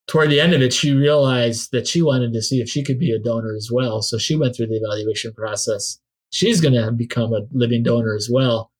[0.07, 2.97] toward the end of it, she realized that she wanted to see if she could
[2.97, 4.01] be a donor as well.
[4.01, 5.99] So she went through the evaluation process.
[6.31, 8.71] She's going to become a living donor as well.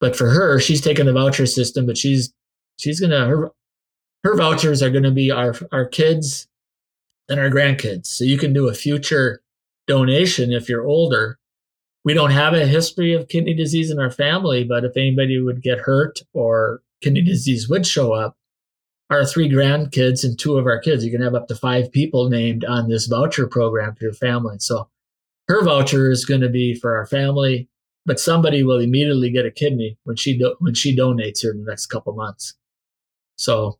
[0.00, 2.32] But for her, she's taken the voucher system, but she's,
[2.78, 3.50] she's going to, her,
[4.24, 6.48] her vouchers are going to be our, our kids
[7.28, 8.06] and our grandkids.
[8.06, 9.42] So you can do a future
[9.86, 11.38] donation if you're older
[12.04, 15.62] we don't have a history of kidney disease in our family, but if anybody would
[15.62, 18.36] get hurt or kidney disease would show up,
[19.10, 22.30] our three grandkids and two of our kids, you can have up to five people
[22.30, 24.56] named on this voucher program for your family.
[24.60, 24.88] So
[25.50, 27.68] her voucher is going to be for our family,
[28.06, 31.58] but somebody will immediately get a kidney when she do- when she donates here in
[31.58, 32.54] the next couple months.
[33.36, 33.78] So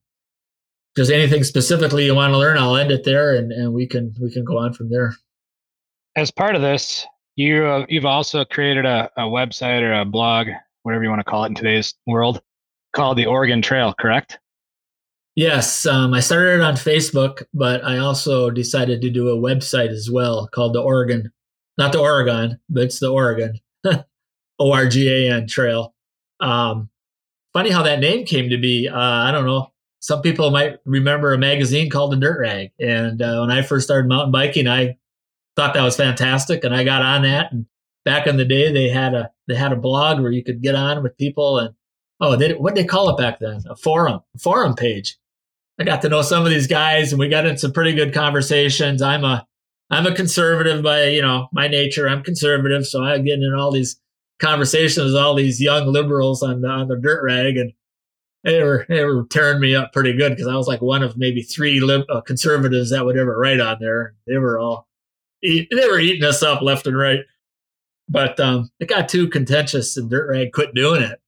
[0.91, 3.87] if there's anything specifically you want to learn, I'll end it there and, and we
[3.87, 5.15] can we can go on from there.
[6.17, 7.07] As part of this,
[7.37, 10.49] you uh, you've also created a, a website or a blog,
[10.83, 12.43] whatever you want to call it in today's world,
[12.93, 14.41] called the Organ Trail, correct?
[15.37, 19.91] Yes, um, I started it on Facebook, but I also decided to do a website
[19.91, 21.31] as well called the Organ,
[21.81, 23.59] not the Oregon, but it's the Organ,
[24.59, 25.95] O R G A N Trail.
[26.39, 26.91] Um,
[27.53, 28.89] funny how that name came to be.
[28.89, 29.73] Uh, I don't know.
[29.99, 33.87] Some people might remember a magazine called the Dirt Rag, and uh, when I first
[33.87, 34.99] started mountain biking, I
[35.57, 37.51] thought that was fantastic, and I got on that.
[37.51, 37.67] And
[38.05, 40.75] back in the day, they had a they had a blog where you could get
[40.75, 41.75] on with people and
[42.21, 43.63] oh, they, what did they call it back then?
[43.69, 45.17] A forum, a forum page.
[45.79, 48.13] I got to know some of these guys, and we got into some pretty good
[48.13, 49.01] conversations.
[49.01, 49.47] I'm a
[49.91, 52.09] I'm a conservative by you know my nature.
[52.09, 54.01] I'm conservative, so I get in all these
[54.39, 57.73] conversations with all these young liberals on on the dirt rag, and
[58.45, 61.17] they were they were tearing me up pretty good because I was like one of
[61.17, 64.15] maybe three lib- uh, conservatives that would ever write on there.
[64.27, 64.89] They were all
[65.43, 67.21] eat, they were eating us up left and right.
[68.09, 71.21] But um, it got too contentious, and Dirt Rag quit doing it.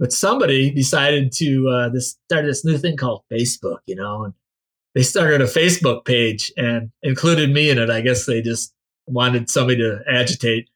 [0.00, 4.34] But somebody decided to uh, this started this new thing called Facebook, you know, and
[4.98, 7.88] they started a Facebook page and included me in it.
[7.88, 8.74] I guess they just
[9.06, 10.68] wanted somebody to agitate.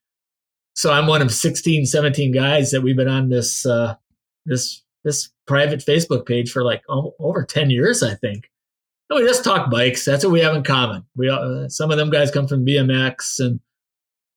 [0.76, 3.96] So I'm one of 16, 17 guys that we've been on this uh,
[4.46, 8.48] this this private Facebook page for like over 10 years, I think.
[9.10, 10.04] And we just talk bikes.
[10.04, 11.04] That's what we have in common.
[11.16, 13.58] We uh, some of them guys come from BMX, and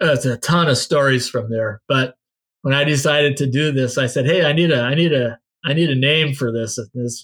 [0.01, 1.83] uh, it's a ton of stories from there.
[1.87, 2.17] But
[2.63, 5.37] when I decided to do this, I said, "Hey, I need a, I need a,
[5.63, 7.23] I need a name for this this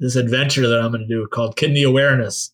[0.00, 2.52] this adventure that I'm going to do called Kidney Awareness."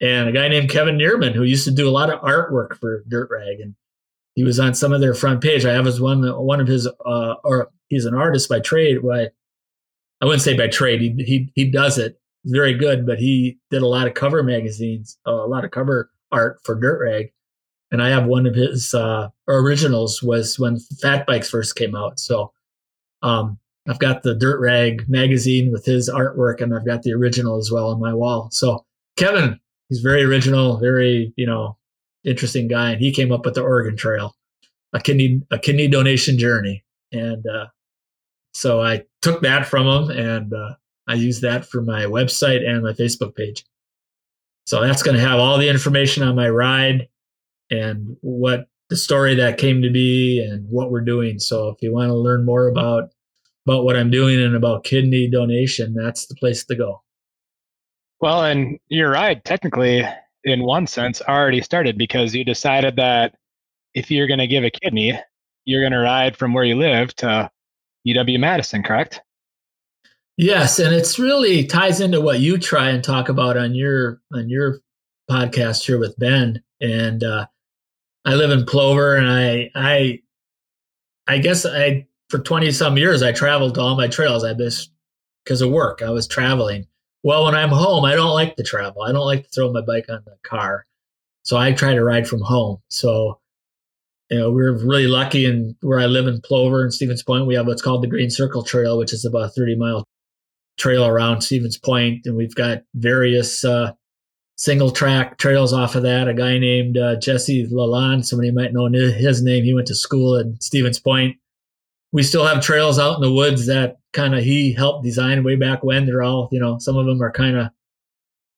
[0.00, 3.02] And a guy named Kevin Neerman, who used to do a lot of artwork for
[3.08, 3.74] Dirt Rag, and
[4.34, 5.64] he was on some of their front page.
[5.64, 9.02] I have his one one of his, uh, or he's an artist by trade.
[9.02, 9.30] By
[10.20, 11.00] I wouldn't say by trade.
[11.00, 15.18] He he he does it very good, but he did a lot of cover magazines,
[15.26, 17.32] uh, a lot of cover art for Dirt Rag.
[17.90, 22.18] And I have one of his uh, originals was when Fat Bikes first came out.
[22.18, 22.52] So
[23.22, 27.58] um, I've got the Dirt Rag magazine with his artwork, and I've got the original
[27.58, 28.48] as well on my wall.
[28.50, 28.84] So
[29.16, 31.76] Kevin, he's very original, very you know
[32.24, 34.34] interesting guy, and he came up with the Organ Trail,
[34.92, 37.66] a kidney a kidney donation journey, and uh,
[38.56, 42.82] so I took that from him and uh, I use that for my website and
[42.82, 43.66] my Facebook page.
[44.64, 47.08] So that's going to have all the information on my ride
[47.70, 51.38] and what the story that came to be and what we're doing.
[51.38, 53.10] So if you want to learn more about
[53.66, 57.02] about what I'm doing and about kidney donation, that's the place to go.
[58.20, 59.44] Well, and you're right.
[59.44, 60.06] technically,
[60.44, 63.34] in one sense, already started because you decided that
[63.94, 65.18] if you're going to give a kidney,
[65.64, 67.50] you're going to ride from where you live to
[68.06, 69.20] UW Madison, correct?
[70.36, 74.50] Yes, and it's really ties into what you try and talk about on your on
[74.50, 74.80] your
[75.30, 76.62] podcast here with Ben.
[76.80, 77.46] And uh,
[78.24, 80.20] I live in Plover, and I I
[81.26, 84.44] I guess I for twenty some years I traveled to all my trails.
[84.44, 84.90] I just
[85.44, 86.86] because of work I was traveling.
[87.22, 89.02] Well, when I'm home, I don't like to travel.
[89.02, 90.86] I don't like to throw my bike on the car,
[91.42, 92.78] so I try to ride from home.
[92.88, 93.40] So
[94.30, 97.46] you know, we're really lucky in where I live in Plover and Stevens Point.
[97.46, 100.04] We have what's called the Green Circle Trail, which is about a 30 mile
[100.78, 103.92] trail around Stevens Point, and we've got various uh,
[104.56, 106.28] single track trails off of that.
[106.28, 109.64] A guy named uh, Jesse Lalonde, somebody might know his name.
[109.64, 111.36] He went to school at Stevens Point.
[112.12, 115.56] We still have trails out in the woods that kind of he helped design way
[115.56, 116.06] back when.
[116.06, 117.68] They're all, you know, some of them are kind of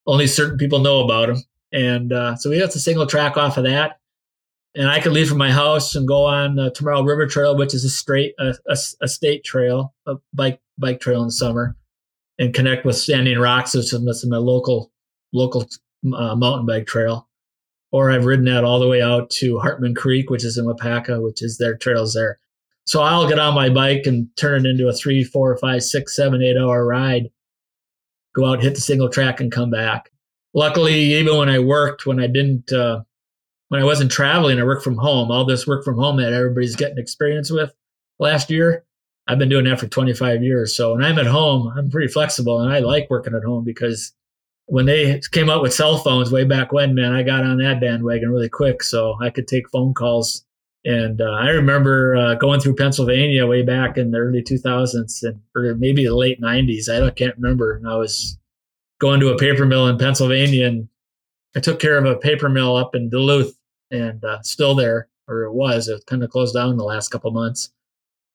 [0.05, 1.43] only certain people know about them.
[1.71, 3.99] And uh, so we have a single track off of that
[4.75, 7.73] and I could leave from my house and go on the Tomorrow River Trail, which
[7.73, 11.75] is a straight a, a, a, state trail, a bike bike trail in the summer,
[12.37, 14.91] and connect with Standing Rocks, which is my local
[15.33, 15.67] local
[16.15, 17.27] uh, mountain bike trail.
[17.91, 21.23] Or I've ridden that all the way out to Hartman Creek, which is in Waupaca,
[21.23, 22.39] which is their trails there.
[22.85, 26.15] So I'll get on my bike and turn it into a three, four, five, six,
[26.15, 27.29] seven, eight hour ride.
[28.35, 30.11] Go out, hit the single track, and come back.
[30.53, 33.01] Luckily, even when I worked, when I didn't uh,
[33.67, 35.29] when I wasn't traveling, I worked from home.
[35.29, 37.71] All this work from home that everybody's getting experience with
[38.19, 38.85] last year,
[39.27, 40.75] I've been doing that for 25 years.
[40.75, 44.13] So when I'm at home, I'm pretty flexible and I like working at home because
[44.65, 47.79] when they came out with cell phones way back when, man, I got on that
[47.79, 48.83] bandwagon really quick.
[48.83, 50.45] So I could take phone calls.
[50.85, 55.41] And uh, I remember uh, going through Pennsylvania way back in the early 2000s and
[55.55, 56.89] or maybe the late 90s.
[56.89, 57.75] I can't remember.
[57.75, 58.37] And I was
[58.99, 60.87] going to a paper mill in Pennsylvania and
[61.55, 63.57] I took care of a paper mill up in Duluth
[63.91, 65.87] and uh, still there, or it was.
[65.87, 67.71] It kind of closed down the last couple months.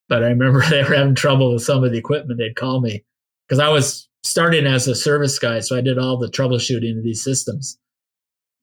[0.08, 2.38] But I remember they were having trouble with some of the equipment.
[2.38, 3.04] They'd call me
[3.48, 7.04] because I was starting as a service guy, so I did all the troubleshooting of
[7.04, 7.78] these systems.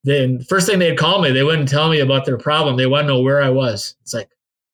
[0.04, 2.76] Then first thing they'd call me, they wouldn't tell me about their problem.
[2.76, 3.96] They want to know where I was.
[4.02, 4.30] It's like,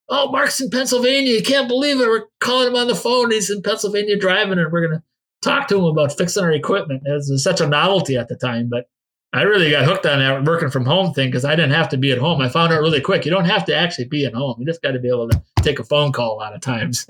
[0.09, 1.33] oh, Mark's in Pennsylvania.
[1.33, 2.07] You can't believe it.
[2.07, 3.31] We're calling him on the phone.
[3.31, 5.03] He's in Pennsylvania driving, and we're gonna
[5.41, 7.03] talk to him about fixing our equipment.
[7.05, 8.87] It was such a novelty at the time, but
[9.33, 11.97] I really got hooked on that working from home thing because I didn't have to
[11.97, 12.41] be at home.
[12.41, 14.55] I found out really quick you don't have to actually be at home.
[14.59, 17.05] You just got to be able to take a phone call a lot of times.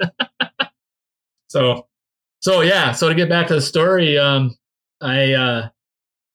[1.47, 1.87] so,
[2.39, 2.91] so yeah.
[2.91, 4.57] So to get back to the story, um,
[4.99, 5.69] I uh,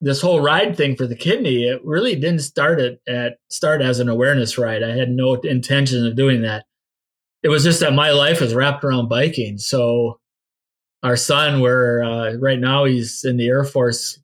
[0.02, 4.00] this whole ride thing for the kidney, it really didn't start it at start as
[4.00, 4.82] an awareness ride.
[4.82, 6.64] I had no intention of doing that.
[7.44, 9.58] It was just that my life was wrapped around biking.
[9.58, 10.18] So
[11.04, 14.18] our son, where uh, right now he's in the Air Force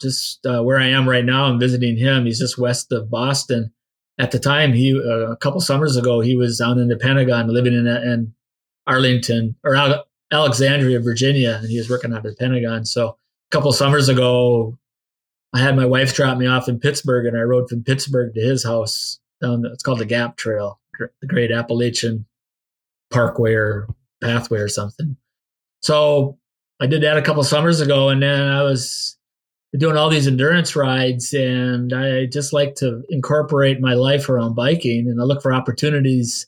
[0.00, 1.44] just uh, where I am right now.
[1.44, 2.24] I'm visiting him.
[2.24, 3.72] He's just west of Boston.
[4.18, 7.48] At the time, he uh, a couple summers ago, he was down in the Pentagon,
[7.48, 8.34] living in, in
[8.86, 9.76] Arlington or
[10.32, 12.86] Alexandria, Virginia, and he was working out of the Pentagon.
[12.86, 14.78] So a couple summers ago,
[15.52, 18.40] I had my wife drop me off in Pittsburgh, and I rode from Pittsburgh to
[18.40, 19.62] his house down.
[19.62, 22.26] The, it's called the Gap Trail, the Great Appalachian
[23.10, 23.88] Parkway or
[24.22, 25.16] Pathway or something.
[25.82, 26.38] So
[26.80, 29.16] I did that a couple summers ago, and then I was
[29.76, 35.08] doing all these endurance rides, and I just like to incorporate my life around biking,
[35.08, 36.46] and I look for opportunities.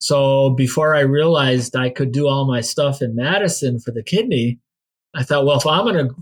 [0.00, 4.58] So before I realized I could do all my stuff in Madison for the kidney,
[5.14, 6.14] I thought, well, if I'm going to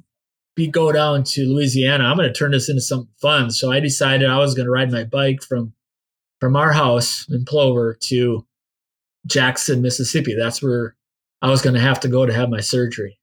[0.59, 3.51] be go down to Louisiana, I'm going to turn this into something fun.
[3.51, 5.73] So I decided I was going to ride my bike from
[6.41, 8.45] from our house in Plover to
[9.27, 10.35] Jackson, Mississippi.
[10.35, 10.97] That's where
[11.43, 13.19] I was going to have to go to have my surgery.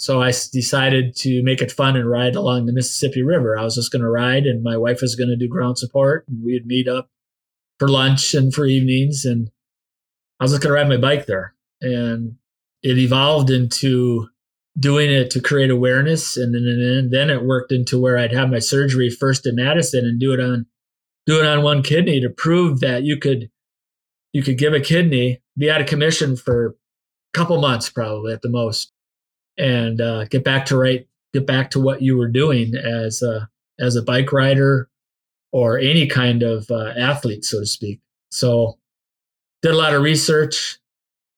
[0.00, 3.58] So I decided to make it fun and ride along the Mississippi River.
[3.58, 6.24] I was just going to ride, and my wife was going to do ground support,
[6.28, 7.08] and we'd meet up
[7.78, 9.24] for lunch and for evenings.
[9.24, 9.50] And
[10.38, 11.54] I was just going to ride my bike there.
[11.80, 12.36] And
[12.82, 14.28] it evolved into
[14.78, 16.36] doing it to create awareness.
[16.36, 20.04] And then, and then it worked into where I'd have my surgery first in Madison
[20.04, 20.66] and do it on
[21.26, 23.50] do it on one kidney to prove that you could
[24.32, 26.72] you could give a kidney, be out of commission for a
[27.38, 28.92] couple months probably at the most,
[29.56, 33.48] and uh, get back to right, get back to what you were doing as a
[33.78, 34.88] as a bike rider
[35.52, 38.00] or any kind of uh, athlete, so to speak.
[38.30, 38.78] So,
[39.62, 40.78] did a lot of research.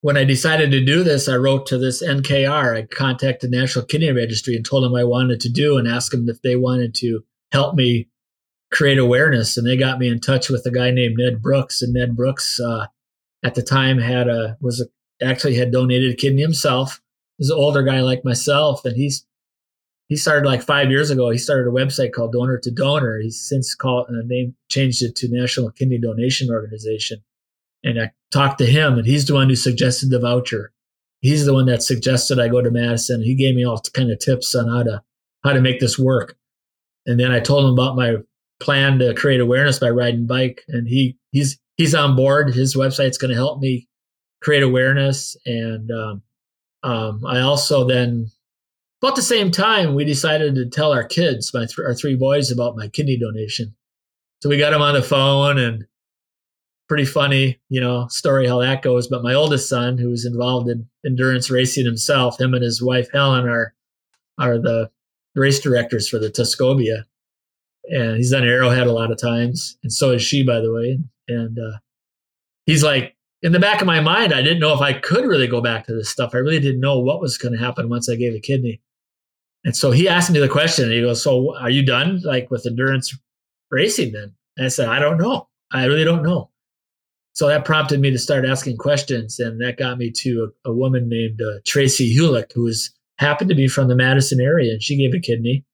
[0.02, 2.76] When I decided to do this, I wrote to this NKR.
[2.76, 6.10] I contacted the National Kidney Registry and told them I wanted to do and asked
[6.10, 7.20] them if they wanted to
[7.52, 8.08] help me
[8.72, 9.56] create awareness.
[9.56, 11.82] And they got me in touch with a guy named Ned Brooks.
[11.82, 12.86] And Ned Brooks, uh,
[13.44, 17.02] at the time, had a was a, actually had donated a kidney himself.
[17.36, 19.26] He's an older guy like myself, and he's
[20.08, 21.30] he started like five years ago.
[21.30, 23.20] He started a website called Donor to Donor.
[23.20, 27.22] He's since called and uh, name changed it to National Kidney Donation Organization.
[27.82, 30.72] And I talked to him, and he's the one who suggested the voucher.
[31.20, 33.22] He's the one that suggested I go to Madison.
[33.22, 35.02] He gave me all kind of tips on how to
[35.44, 36.36] how to make this work.
[37.06, 38.16] And then I told him about my
[38.60, 42.54] plan to create awareness by riding bike, and he he's he's on board.
[42.54, 43.88] His website's going to help me
[44.42, 46.22] create awareness, and um,
[46.82, 48.30] um, I also then
[49.02, 52.50] about the same time we decided to tell our kids, my th- our three boys,
[52.50, 53.74] about my kidney donation.
[54.42, 55.86] So we got them on the phone, and
[56.90, 59.06] pretty funny, you know, story how that goes.
[59.06, 63.48] But my oldest son, who's involved in endurance racing himself, him and his wife Helen
[63.48, 63.74] are
[64.38, 64.90] are the
[65.34, 67.04] race directors for the Tuscobia
[67.90, 70.98] and he's done Arrowhead a lot of times, and so is she, by the way.
[71.28, 71.78] And uh,
[72.66, 75.46] he's like, in the back of my mind, I didn't know if I could really
[75.46, 76.34] go back to this stuff.
[76.34, 78.80] I really didn't know what was going to happen once I gave a kidney.
[79.64, 82.50] And so he asked me the question, and he goes, "So are you done, like
[82.50, 83.16] with endurance
[83.70, 85.48] racing?" Then and I said, "I don't know.
[85.72, 86.49] I really don't know."
[87.32, 90.72] So that prompted me to start asking questions, and that got me to a, a
[90.72, 94.82] woman named uh, Tracy Hulick, who was happened to be from the Madison area, and
[94.82, 95.64] she gave a kidney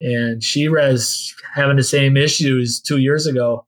[0.00, 3.66] and she was having the same issues two years ago.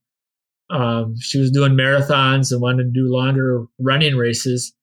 [0.69, 4.73] Um, she was doing marathons and wanted to do longer running races.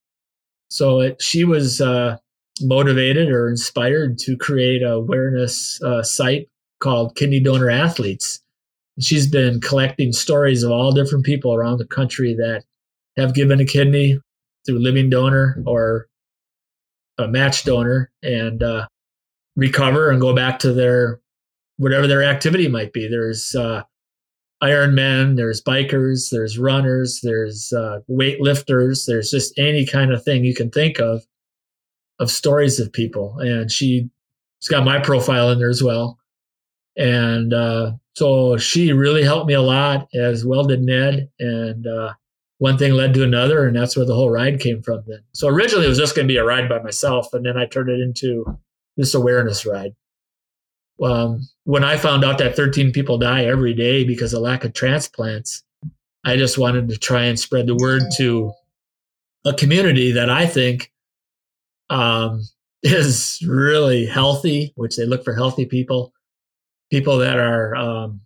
[0.69, 2.17] So it, she was uh,
[2.61, 6.49] motivated or inspired to create a awareness uh, site
[6.81, 8.41] called Kidney Donor Athletes.
[9.01, 12.65] She's been collecting stories of all different people around the country that
[13.17, 14.21] have given a kidney
[14.65, 16.07] through living donor or
[17.19, 18.87] a match donor and uh,
[19.57, 21.21] recover and go back to their
[21.77, 23.09] whatever their activity might be.
[23.09, 23.83] There's uh,
[24.63, 30.55] Ironmen, there's bikers, there's runners, there's uh, weightlifters, there's just any kind of thing you
[30.55, 31.23] can think of
[32.21, 33.39] of stories of people.
[33.41, 34.05] And she's
[34.69, 36.19] got my profile in there as well.
[36.97, 41.29] And uh, so she really helped me a lot, as well did Ned.
[41.39, 42.15] And uh,
[42.59, 45.03] one thing led to another, and that's where the whole ride came from.
[45.07, 47.57] Then, so originally it was just going to be a ride by myself, and then
[47.57, 48.59] I turned it into
[48.97, 49.95] this awareness ride
[51.03, 54.75] um, when I found out that 13 people die every day because of lack of
[54.75, 55.63] transplants,
[56.25, 58.53] I just wanted to try and spread the word to
[59.45, 60.93] a community that I think
[61.91, 62.43] um,
[62.83, 66.13] is really healthy, which they look for healthy people,
[66.95, 68.21] people that are, um,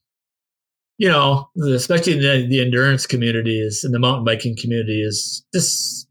[0.99, 6.07] you know, especially the, the endurance community is and the mountain biking community is just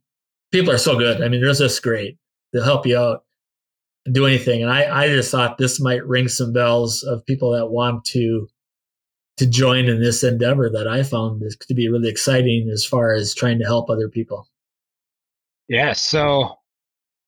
[0.51, 1.21] people are so good.
[1.21, 2.17] I mean, they're just great.
[2.51, 3.25] They'll help you out
[4.11, 4.63] do anything.
[4.63, 8.47] And I, I just thought this might ring some bells of people that want to
[9.37, 13.35] to join in this endeavor that I found to be really exciting as far as
[13.35, 14.47] trying to help other people.
[15.67, 15.93] Yeah.
[15.93, 16.55] So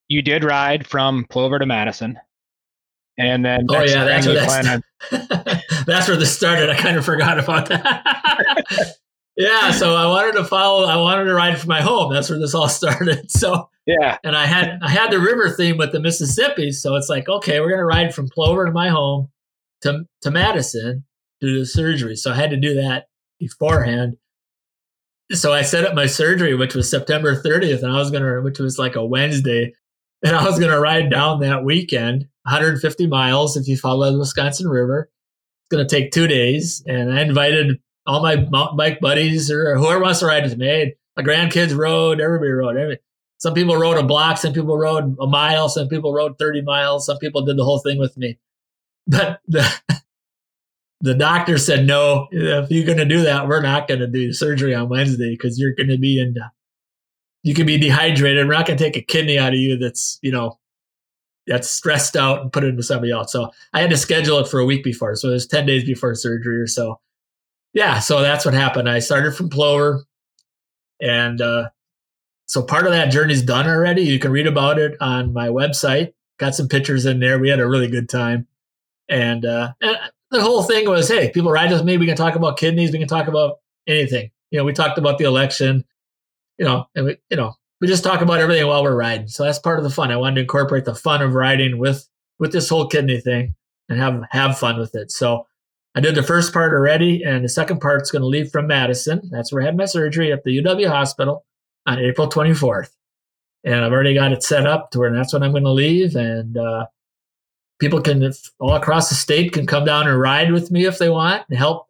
[0.07, 2.17] you did ride from Plover to Madison.
[3.19, 4.83] And then oh yeah, that's where, that's,
[5.85, 6.69] that's where this started.
[6.69, 8.55] I kind of forgot about that.
[9.37, 10.85] yeah, so I wanted to follow.
[10.85, 12.13] I wanted to ride from my home.
[12.13, 13.29] That's where this all started.
[13.29, 14.17] So Yeah.
[14.23, 17.59] And I had I had the river theme with the Mississippi, so it's like, okay,
[17.59, 19.27] we're gonna ride from Plover to my home
[19.81, 21.03] to to Madison
[21.41, 22.15] to do the surgery.
[22.15, 23.07] So I had to do that
[23.39, 24.15] beforehand.
[25.31, 28.59] So I set up my surgery, which was September 30th, and I was gonna, which
[28.59, 29.73] was like a Wednesday,
[30.23, 34.67] and I was gonna ride down that weekend, 150 miles if you follow the Wisconsin
[34.67, 35.09] River.
[35.63, 40.01] It's gonna take two days, and I invited all my mountain bike buddies or whoever
[40.01, 40.95] wants to ride with me.
[41.15, 42.75] My grandkids rode, everybody rode.
[42.75, 42.99] Everybody.
[43.37, 47.05] Some people rode a block, some people rode a mile, some people rode 30 miles,
[47.05, 48.37] some people did the whole thing with me.
[49.07, 49.65] But the
[51.01, 54.33] the doctor said, no, if you're going to do that, we're not going to do
[54.33, 56.35] surgery on Wednesday because you're going to be in,
[57.43, 58.47] you can be dehydrated.
[58.47, 60.59] We're not going to take a kidney out of you that's, you know,
[61.47, 63.31] that's stressed out and put it into somebody else.
[63.31, 65.15] So I had to schedule it for a week before.
[65.15, 66.99] So it was 10 days before surgery or so.
[67.73, 67.99] Yeah.
[67.99, 68.89] So that's what happened.
[68.89, 70.03] I started from Plover
[71.01, 71.69] and, uh,
[72.45, 74.01] so part of that journey is done already.
[74.01, 76.13] You can read about it on my website.
[76.39, 77.37] Got some pictures in there.
[77.37, 78.47] We had a really good time.
[79.07, 79.97] And, uh, and
[80.31, 81.97] the whole thing was, hey, people ride with me.
[81.97, 82.91] We can talk about kidneys.
[82.91, 84.31] We can talk about anything.
[84.49, 85.85] You know, we talked about the election.
[86.59, 89.27] You know, and we, you know, we just talk about everything while we're riding.
[89.27, 90.11] So that's part of the fun.
[90.11, 92.07] I wanted to incorporate the fun of riding with
[92.37, 93.55] with this whole kidney thing
[93.87, 95.11] and have have fun with it.
[95.11, 95.47] So
[95.95, 99.27] I did the first part already, and the second part's going to leave from Madison.
[99.31, 101.45] That's where I had my surgery at the UW hospital
[101.87, 102.91] on April 24th.
[103.63, 106.15] And I've already got it set up to where that's when I'm going to leave.
[106.15, 106.85] And uh,
[107.79, 111.09] people can all across the state can come down and ride with me if they
[111.09, 111.87] want and help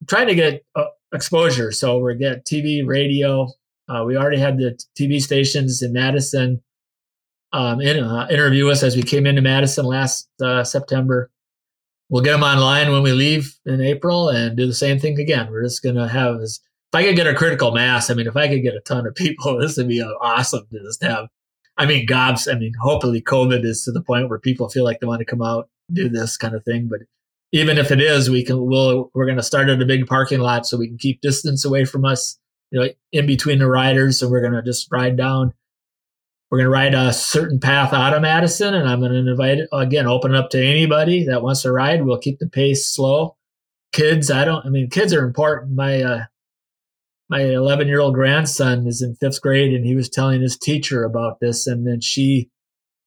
[0.00, 3.48] I'm trying to get uh, exposure so we're get tv radio
[3.88, 6.62] uh, we already had the tv stations in madison
[7.52, 11.30] um, in, uh, interview us as we came into madison last uh, september
[12.08, 15.50] we'll get them online when we leave in april and do the same thing again
[15.50, 16.58] we're just going to have if
[16.94, 19.14] i could get a critical mass i mean if i could get a ton of
[19.14, 21.28] people this would be uh, awesome to just have
[21.78, 22.48] I mean, gobs.
[22.48, 25.24] I mean, hopefully, COVID is to the point where people feel like they want to
[25.24, 26.88] come out do this kind of thing.
[26.88, 27.00] But
[27.52, 28.66] even if it is, we can.
[28.66, 31.64] We'll we're going to start at a big parking lot so we can keep distance
[31.64, 32.38] away from us.
[32.70, 35.54] You know, in between the riders, and we're going to just ride down.
[36.50, 39.58] We're going to ride a certain path out of Madison, and I'm going to invite
[39.72, 42.04] again, open up to anybody that wants to ride.
[42.04, 43.36] We'll keep the pace slow.
[43.92, 44.64] Kids, I don't.
[44.66, 45.74] I mean, kids are important.
[45.74, 46.24] My uh,
[47.28, 51.04] my 11 year old grandson is in fifth grade and he was telling his teacher
[51.04, 52.50] about this and then she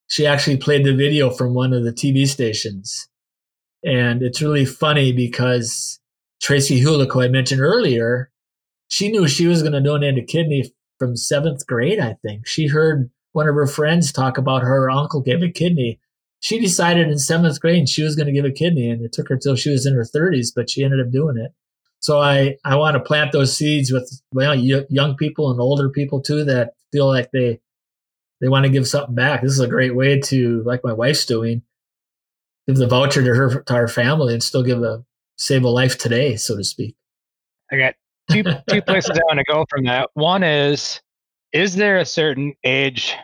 [0.08, 3.08] she actually played the video from one of the tv stations
[3.84, 6.00] and it's really funny because
[6.42, 8.31] tracy hulick who i mentioned earlier
[8.92, 12.68] she knew she was going to donate a kidney from seventh grade i think she
[12.68, 16.00] heard one of her friends talk about her uncle gave a kidney
[16.40, 19.30] she decided in seventh grade she was going to give a kidney and it took
[19.30, 21.52] her till she was in her 30s but she ended up doing it
[22.02, 26.20] so I, I want to plant those seeds with well, young people and older people
[26.20, 27.60] too that feel like they
[28.42, 29.44] they want to give something back.
[29.44, 31.62] This is a great way to, like my wife's doing,
[32.68, 35.06] give the voucher to her to our family and still give a
[35.38, 36.96] save a life today, so to speak.
[37.72, 37.94] I got
[38.32, 40.10] two two places I want to go from that.
[40.14, 41.02] One is,
[41.54, 43.16] is there a certain age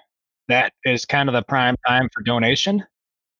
[0.47, 2.83] that is kind of the prime time for donation?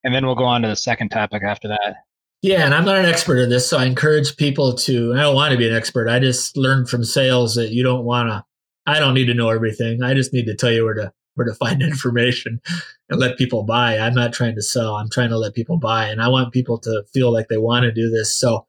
[0.04, 1.98] And then we'll go on to the second topic after that.
[2.44, 5.14] Yeah, and I'm not an expert in this, so I encourage people to.
[5.14, 6.08] I don't want to be an expert.
[6.08, 8.46] I just learned from sales that you don't want to.
[8.86, 10.04] I don't need to know everything.
[10.04, 12.62] I just need to tell you where to where to find information
[13.10, 13.98] and let people buy.
[13.98, 14.96] I'm not trying to sell.
[14.96, 17.84] I'm trying to let people buy, and I want people to feel like they want
[17.84, 18.38] to do this.
[18.38, 18.68] So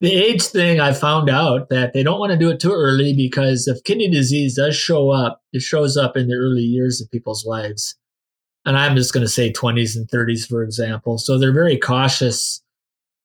[0.00, 3.14] the age thing, I found out that they don't want to do it too early
[3.14, 7.10] because if kidney disease does show up, it shows up in the early years of
[7.10, 7.96] people's lives.
[8.64, 11.18] And I'm just going to say 20s and 30s, for example.
[11.18, 12.62] So they're very cautious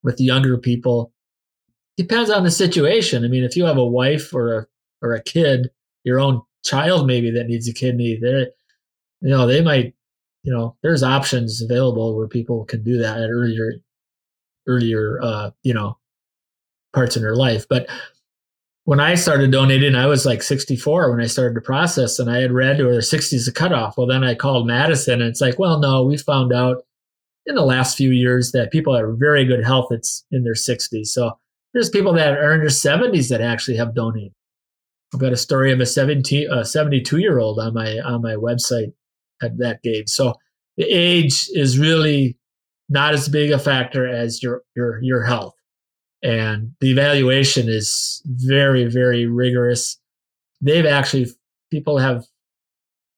[0.04, 1.12] with younger people
[1.98, 3.24] depends on the situation.
[3.24, 4.68] I mean, if you have a wife or a
[5.02, 5.72] or a kid,
[6.04, 8.48] your own child maybe that needs a kidney, they
[9.22, 9.94] you know they might
[10.44, 13.74] you know there's options available where people can do that at earlier
[14.68, 15.98] earlier uh, you know
[16.94, 17.66] parts in her life.
[17.70, 17.88] But
[18.86, 22.40] when I started donating, I was like 64 when I started the process, and I
[22.40, 23.98] had read or 60 is the cutoff.
[23.98, 26.84] Well, then I called Madison, and it's like, well, no, we found out
[27.46, 31.08] in the last few years that people are very good health it's in their 60s
[31.08, 31.38] so
[31.74, 34.34] there's people that are in their 70s that actually have donated
[35.14, 38.36] i've got a story of a 17 a 72 year old on my on my
[38.36, 38.94] website
[39.42, 40.36] at that gauge so
[40.78, 42.38] the age is really
[42.90, 45.56] not as big a factor as your your your health
[46.24, 50.00] and the evaluation is very very rigorous
[50.62, 51.28] they've actually
[51.72, 52.26] people have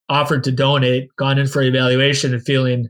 [0.09, 2.89] offered to donate gone in for evaluation and feeling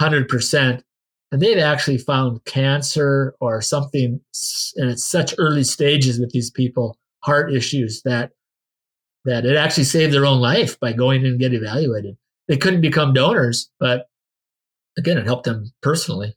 [0.00, 0.82] 100%.
[1.30, 4.20] And they've actually found cancer or something,
[4.76, 8.32] and it's such early stages with these people, heart issues that
[9.24, 12.16] that it actually saved their own life by going in and get evaluated.
[12.48, 14.08] they couldn't become donors, but
[14.98, 16.34] again, it helped them personally.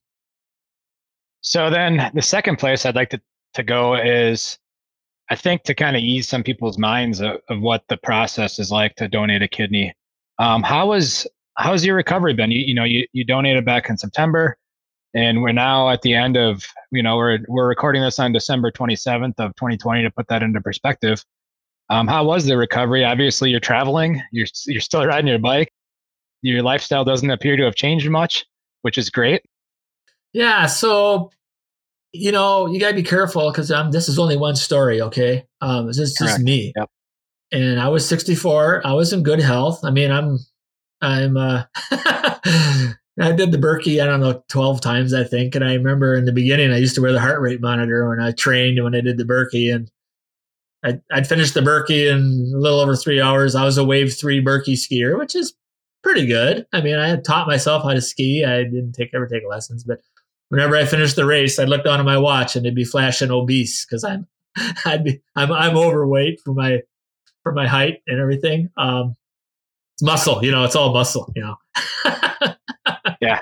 [1.46, 3.22] So then the second place I'd like to,
[3.54, 4.58] to go is
[5.30, 8.72] I think to kind of ease some people's minds of, of, what the process is
[8.72, 9.94] like to donate a kidney.
[10.40, 12.50] Um, how was how's your recovery been?
[12.50, 14.58] You, you know, you, you donated back in September
[15.14, 18.72] and we're now at the end of, you know, we're, we're recording this on December
[18.72, 21.24] 27th of 2020 to put that into perspective.
[21.92, 23.06] Um, how was the recovery?
[23.06, 25.72] Obviously you're traveling, you're, you're still riding your bike.
[26.42, 28.46] Your lifestyle doesn't appear to have changed much,
[28.82, 29.44] which is great.
[30.34, 30.66] Yeah.
[30.66, 31.32] So,
[32.16, 35.02] you know, you got to be careful because um, this is only one story.
[35.02, 35.46] Okay.
[35.62, 36.74] Um, this is just me.
[36.76, 36.90] Yep.
[37.52, 38.86] And I was 64.
[38.86, 39.84] I was in good health.
[39.84, 40.40] I mean, I'm,
[41.02, 45.56] I'm, uh, I did the Birkie, I don't know, 12 times, I think.
[45.56, 48.20] And I remember in the beginning, I used to wear the heart rate monitor when
[48.20, 49.70] I trained when I did the Birkie.
[49.70, 49.90] And
[50.84, 53.56] I'd, I'd finish the Birkie in a little over three hours.
[53.56, 55.54] I was a wave three Birkie skier, which is
[56.04, 56.68] pretty good.
[56.74, 58.44] I mean, I had taught myself how to ski.
[58.44, 60.00] I didn't take ever take lessons, but
[60.50, 63.32] whenever I finished the race, I'd look down at my watch and it'd be flashing
[63.32, 64.28] obese because I'm
[64.86, 66.82] I'd be I'm I'm overweight for my
[67.44, 68.70] for my height and everything.
[68.78, 69.16] Um,
[69.96, 71.56] it's muscle, you know, it's all muscle, you know.
[73.22, 73.42] yeah,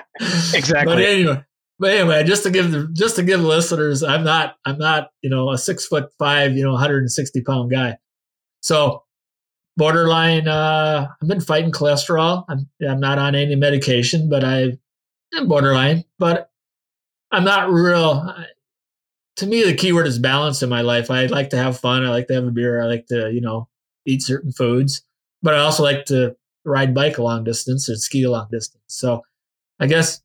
[0.52, 0.94] exactly.
[0.94, 1.44] But anyway,
[1.78, 5.10] but anyway, just to give the just to give the listeners, I'm not I'm not
[5.22, 7.96] you know a six foot five, you know, 160 pound guy.
[8.60, 9.04] So
[9.76, 10.48] borderline.
[10.48, 12.44] Uh, I've been fighting cholesterol.
[12.48, 14.72] I'm I'm not on any medication, but I
[15.34, 16.04] am borderline.
[16.18, 16.50] But
[17.34, 18.32] I'm not real.
[19.38, 21.10] To me, the key word is balance in my life.
[21.10, 22.04] I like to have fun.
[22.04, 22.80] I like to have a beer.
[22.80, 23.68] I like to you know
[24.06, 25.02] eat certain foods,
[25.42, 28.84] but I also like to ride bike a long distance or ski a long distance.
[28.86, 29.22] So
[29.80, 30.22] I guess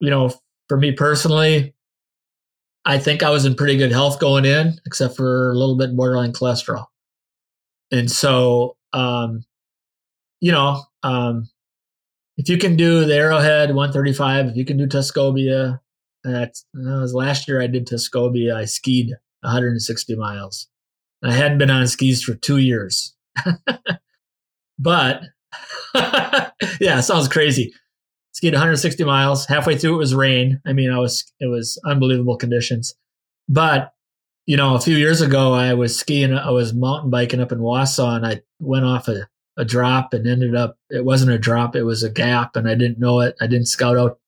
[0.00, 0.32] you know
[0.68, 1.74] for me personally.
[2.88, 5.96] I think I was in pretty good health going in, except for a little bit
[5.96, 6.86] borderline cholesterol.
[7.90, 9.44] And so um,
[10.40, 11.48] you know, um,
[12.36, 15.80] if you can do the Arrowhead 135, if you can do Tuscobia,
[16.32, 18.56] that was last year I did Tuscobia.
[18.56, 19.10] I skied
[19.40, 20.68] 160 miles.
[21.22, 23.14] I hadn't been on skis for two years,
[24.78, 25.22] but
[26.80, 27.72] yeah, sounds crazy.
[28.32, 29.46] Skied 160 miles.
[29.46, 30.60] Halfway through, it was rain.
[30.66, 32.94] I mean, I was it was unbelievable conditions,
[33.48, 33.92] but
[34.46, 37.58] you know, a few years ago, I was skiing, I was mountain biking up in
[37.58, 41.74] Wausau, and I went off a, a drop and ended up, it wasn't a drop,
[41.74, 43.34] it was a gap, and I didn't know it.
[43.40, 44.20] I didn't scout out,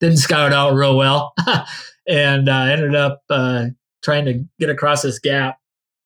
[0.00, 1.34] didn't scout out real well,
[2.08, 3.66] and I uh, ended up uh,
[4.02, 5.58] trying to get across this gap.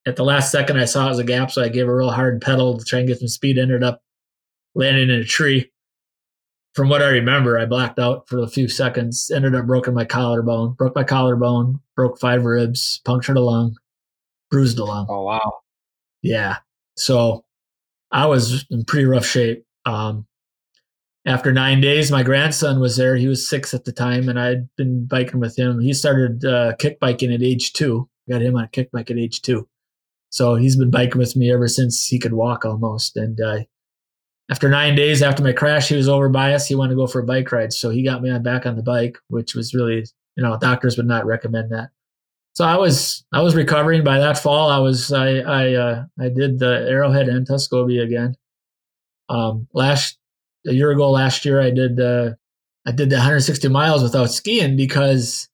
[0.07, 2.11] At the last second, I saw it was a gap, so I gave a real
[2.11, 3.59] hard pedal to try and get some speed.
[3.59, 4.03] Ended up
[4.75, 5.71] landing in a tree
[6.75, 10.05] from what I remember, I blacked out for a few seconds, ended up broken my
[10.05, 13.77] collarbone, broke my collarbone, broke five ribs, punctured a lung,
[14.51, 15.07] bruised a lung.
[15.09, 15.61] Oh, wow.
[16.23, 16.59] Yeah.
[16.97, 17.45] So
[18.13, 19.65] I was in pretty rough shape.
[19.85, 20.27] Um,
[21.27, 23.17] after nine days, my grandson was there.
[23.17, 25.81] He was six at the time, and I'd been biking with him.
[25.81, 28.09] He started uh, kick biking at age two.
[28.29, 29.69] Got him on a kick bike at age two.
[30.31, 33.17] So he's been biking with me ever since he could walk almost.
[33.17, 33.61] And uh,
[34.49, 36.67] after nine days after my crash, he was over by us.
[36.67, 37.73] He wanted to go for a bike ride.
[37.73, 40.05] So he got me on back on the bike, which was really,
[40.37, 41.91] you know, doctors would not recommend that.
[42.55, 44.71] So I was, I was recovering by that fall.
[44.71, 48.37] I was, I, I, uh, I did the Arrowhead and Tuscobia again.
[49.29, 50.19] Um, last,
[50.67, 52.31] a year ago, last year, I did, uh,
[52.87, 55.49] I did the 160 miles without skiing because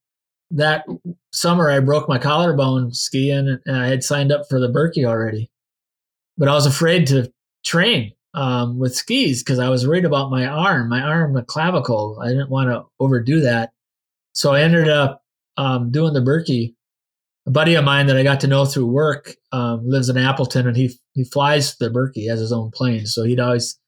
[0.51, 0.87] that
[1.33, 5.51] summer I broke my collarbone skiing and I had signed up for the Birkie already,
[6.39, 7.33] but I was afraid to
[7.65, 12.19] train um, with skis because I was worried about my arm, my arm, my clavicle.
[12.23, 13.73] I didn't want to overdo that.
[14.35, 15.23] So I ended up
[15.57, 16.75] um, doing the Birkie.
[17.47, 20.67] A buddy of mine that I got to know through work um, lives in Appleton
[20.67, 23.07] and he he flies the Birkie, has his own plane.
[23.07, 23.79] So he'd always,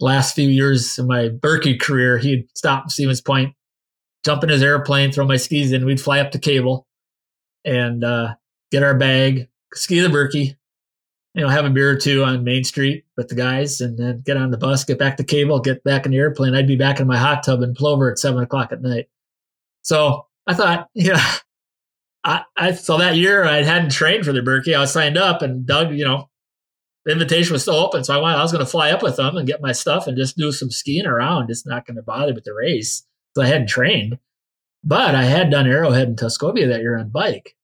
[0.00, 3.54] last few years of my Birkie career, he'd stop in Stevens Point,
[4.24, 6.86] jump in his airplane, throw my skis in, we'd fly up to Cable
[7.64, 8.34] and uh,
[8.70, 10.56] get our bag, ski the Birkie,
[11.34, 14.22] you know, have a beer or two on Main Street with the guys and then
[14.24, 16.54] get on the bus, get back to cable, get back in the airplane.
[16.54, 19.08] I'd be back in my hot tub in Plover at seven o'clock at night.
[19.82, 21.24] So I thought, yeah,
[22.24, 24.74] I, I so that year I hadn't trained for the Birkie.
[24.74, 26.28] I was signed up and Doug, you know,
[27.08, 28.04] the invitation was still open.
[28.04, 30.06] So I went, I was going to fly up with them and get my stuff
[30.06, 31.50] and just do some skiing around.
[31.50, 33.02] It's not going to bother with the race.
[33.34, 34.18] So I hadn't trained,
[34.84, 37.56] but I had done Arrowhead and Tuscobia that year on bike.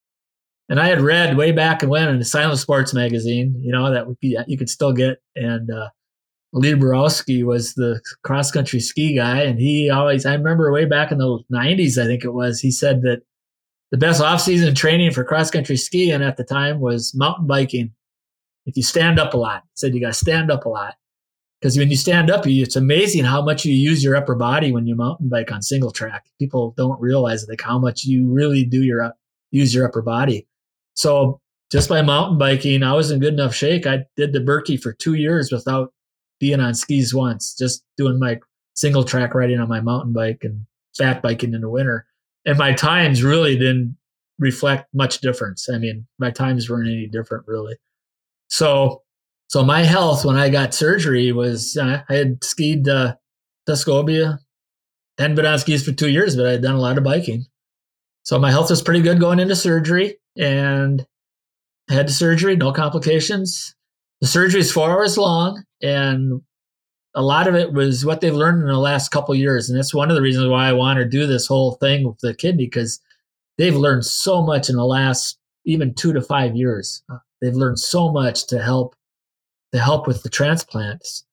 [0.70, 3.92] And I had read way back and when in the Silent Sports magazine, you know,
[3.92, 5.18] that would be, you could still get.
[5.36, 5.90] And uh,
[6.54, 9.42] Lee Borowski was the cross country ski guy.
[9.42, 12.70] And he always, I remember way back in the 90s, I think it was, he
[12.70, 13.20] said that
[13.90, 17.92] the best off season training for cross country skiing at the time was mountain biking.
[18.66, 20.94] If you stand up a lot, said you got to stand up a lot
[21.64, 24.70] because when you stand up, you, it's amazing how much you use your upper body
[24.70, 26.26] when you mountain bike on single track.
[26.38, 29.14] People don't realize like how much you really do your
[29.50, 30.46] use your upper body.
[30.92, 31.40] So
[31.72, 33.86] just by mountain biking, I was in good enough shape.
[33.86, 35.90] I did the Birkie for two years without
[36.38, 38.40] being on skis once, just doing my
[38.74, 42.06] single track riding on my mountain bike and fat biking in the winter.
[42.44, 43.96] And my times really didn't
[44.38, 45.68] reflect much difference.
[45.72, 47.76] I mean, my times weren't any different really.
[48.48, 49.02] So
[49.48, 53.14] so my health when I got surgery was uh, I had skied uh,
[53.68, 54.38] Tuscobia,
[55.18, 57.46] hadn't been on skis for two years, but I had done a lot of biking.
[58.24, 61.06] So my health was pretty good going into surgery, and
[61.88, 63.74] had the surgery, no complications.
[64.20, 66.40] The surgery is four hours long, and
[67.14, 69.94] a lot of it was what they've learned in the last couple years, and that's
[69.94, 72.64] one of the reasons why I want to do this whole thing with the kidney
[72.64, 73.00] because
[73.58, 77.02] they've learned so much in the last even two to five years.
[77.44, 78.96] They've learned so much to help
[79.72, 81.26] to help with the transplants.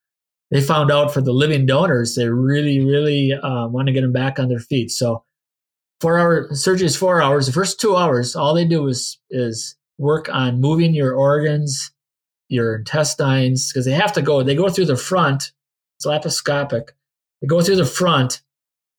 [0.49, 4.12] They found out for the living donors, they really, really uh, want to get them
[4.12, 4.91] back on their feet.
[4.91, 5.24] So,
[6.01, 7.45] four hour surgery is four hours.
[7.45, 11.91] The first two hours, all they do is is work on moving your organs,
[12.49, 14.43] your intestines, because they have to go.
[14.43, 15.53] They go through the front.
[15.97, 16.89] It's laparoscopic.
[17.41, 18.41] They go through the front,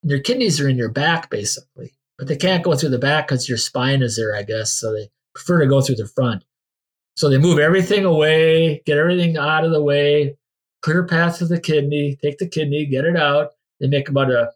[0.03, 3.49] your kidneys are in your back basically, but they can't go through the back because
[3.51, 4.73] your spine is there, I guess.
[4.73, 6.45] So they prefer to go through the front.
[7.17, 10.37] So they move everything away, get everything out of the way,
[10.83, 13.51] clear path to the kidney, take the kidney, get it out.
[13.81, 14.51] They make about a,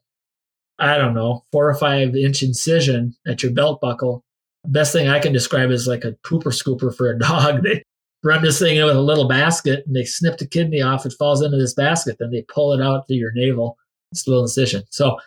[0.79, 4.23] I don't know, four or five inch incision at your belt buckle.
[4.65, 7.63] Best thing I can describe is like a pooper scooper for a dog.
[7.63, 7.83] They
[8.25, 11.07] run this thing in with a little basket and they snip the kidney off.
[11.07, 12.17] It falls into this basket.
[12.19, 13.79] Then they pull it out to your navel,
[14.11, 14.83] this little incision.
[14.91, 15.19] So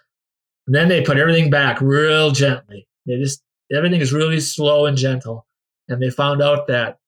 [0.67, 2.87] then they put everything back real gently.
[3.05, 3.41] They just,
[3.73, 5.47] everything is really slow and gentle.
[5.87, 6.98] And they found out that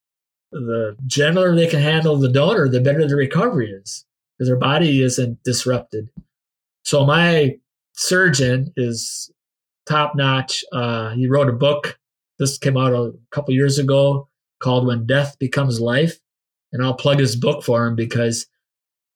[0.52, 4.06] the gentler they can handle the donor, the better the recovery is
[4.38, 6.10] because their body isn't disrupted.
[6.84, 7.58] So my
[7.94, 9.32] surgeon is
[9.86, 10.64] top notch.
[10.74, 11.98] Uh, he wrote a book.
[12.40, 14.28] This came out a couple years ago
[14.62, 16.20] called "When Death Becomes Life,"
[16.74, 18.48] and I'll plug his book for him because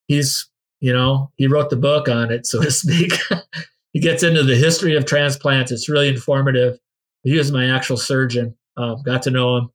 [0.08, 3.14] he's, you know, he wrote the book on it, so to speak.
[3.94, 5.72] he gets into the history of transplants.
[5.72, 6.78] It's really informative.
[7.24, 8.56] He was my actual surgeon.
[8.78, 9.70] Um, got to know him.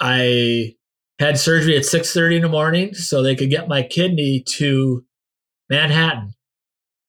[0.00, 0.74] I
[1.20, 5.04] had surgery at 6.30 in the morning so they could get my kidney to
[5.68, 6.32] manhattan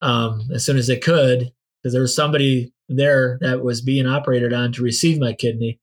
[0.01, 1.51] um, as soon as they could
[1.81, 5.79] because there was somebody there that was being operated on to receive my kidney.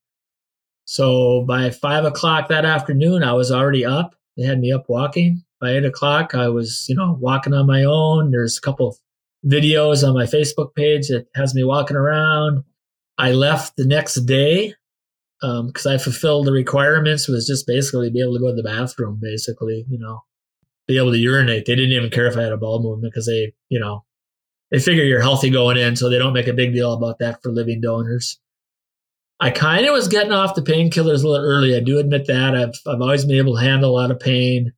[0.85, 4.15] So by five o'clock that afternoon i was already up.
[4.37, 5.43] They had me up walking.
[5.61, 8.31] By eight o'clock i was you know walking on my own.
[8.31, 8.97] There's a couple of
[9.47, 12.63] videos on my facebook page that has me walking around.
[13.17, 14.75] I left the next day
[15.41, 18.63] because um, I fulfilled the requirements was just basically be able to go to the
[18.63, 20.25] bathroom, basically, you know,
[20.89, 21.67] be able to urinate.
[21.67, 24.05] They didn't even care if I had a bowel movement because they, you know,
[24.71, 27.43] they figure you're healthy going in, so they don't make a big deal about that
[27.43, 28.39] for living donors.
[29.41, 31.77] I kind of was getting off the painkillers a little early.
[31.77, 32.57] I do admit that.
[32.57, 34.73] I've I've always been able to handle a lot of pain,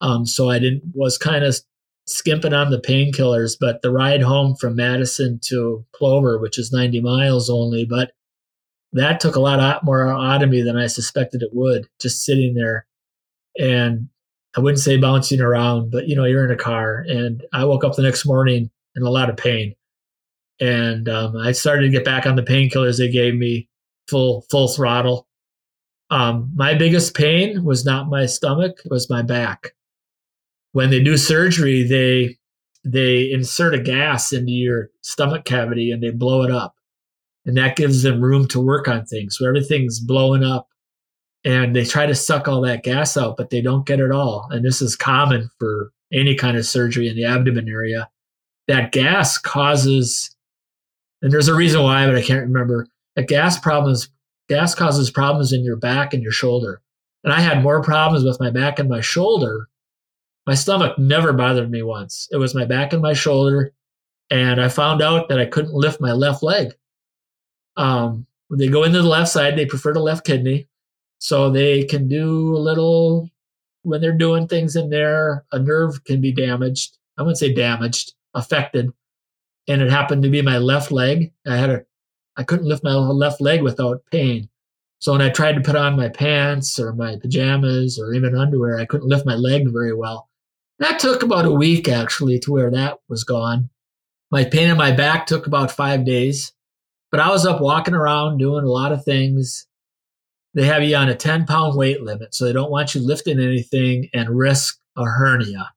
[0.00, 1.56] um, so I didn't was kind of
[2.06, 3.56] skimping on the painkillers.
[3.60, 8.12] But the ride home from Madison to Plover, which is 90 miles only, but
[8.92, 12.54] that took a lot more out of me than I suspected it would, just sitting
[12.54, 12.86] there.
[13.58, 14.08] And
[14.56, 17.04] I wouldn't say bouncing around, but you know, you're in a car.
[17.08, 19.74] And I woke up the next morning in a lot of pain.
[20.60, 23.68] And um, I started to get back on the painkillers they gave me
[24.08, 25.26] full full throttle.
[26.10, 29.74] Um, my biggest pain was not my stomach; it was my back.
[30.72, 32.36] When they do surgery, they
[32.84, 36.74] they insert a gas into your stomach cavity and they blow it up
[37.46, 39.36] and that gives them room to work on things.
[39.38, 40.68] So everything's blowing up
[41.44, 44.46] and they try to suck all that gas out, but they don't get it all.
[44.50, 48.08] And this is common for any kind of surgery in the abdomen area.
[48.68, 50.34] That gas causes,
[51.22, 52.86] and there's a reason why, but I can't remember.
[53.16, 54.08] That gas problems,
[54.48, 56.82] gas causes problems in your back and your shoulder.
[57.24, 59.68] And I had more problems with my back and my shoulder.
[60.46, 62.28] My stomach never bothered me once.
[62.30, 63.72] It was my back and my shoulder.
[64.30, 66.72] And I found out that I couldn't lift my left leg.
[67.80, 70.68] Um, when they go into the left side, they prefer the left kidney.
[71.18, 73.30] So they can do a little,
[73.82, 76.98] when they're doing things in there, a nerve can be damaged.
[77.16, 78.90] I wouldn't say damaged, affected.
[79.66, 81.32] And it happened to be my left leg.
[81.46, 81.84] I had a,
[82.36, 84.48] I couldn't lift my left leg without pain.
[84.98, 88.78] So when I tried to put on my pants or my pajamas or even underwear,
[88.78, 90.28] I couldn't lift my leg very well.
[90.80, 93.70] That took about a week actually to where that was gone.
[94.30, 96.52] My pain in my back took about five days.
[97.10, 99.66] But I was up walking around doing a lot of things.
[100.54, 103.40] They have you on a 10 pound weight limit, so they don't want you lifting
[103.40, 105.72] anything and risk a hernia.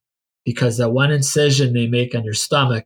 [0.45, 2.85] because that one incision they make on your stomach,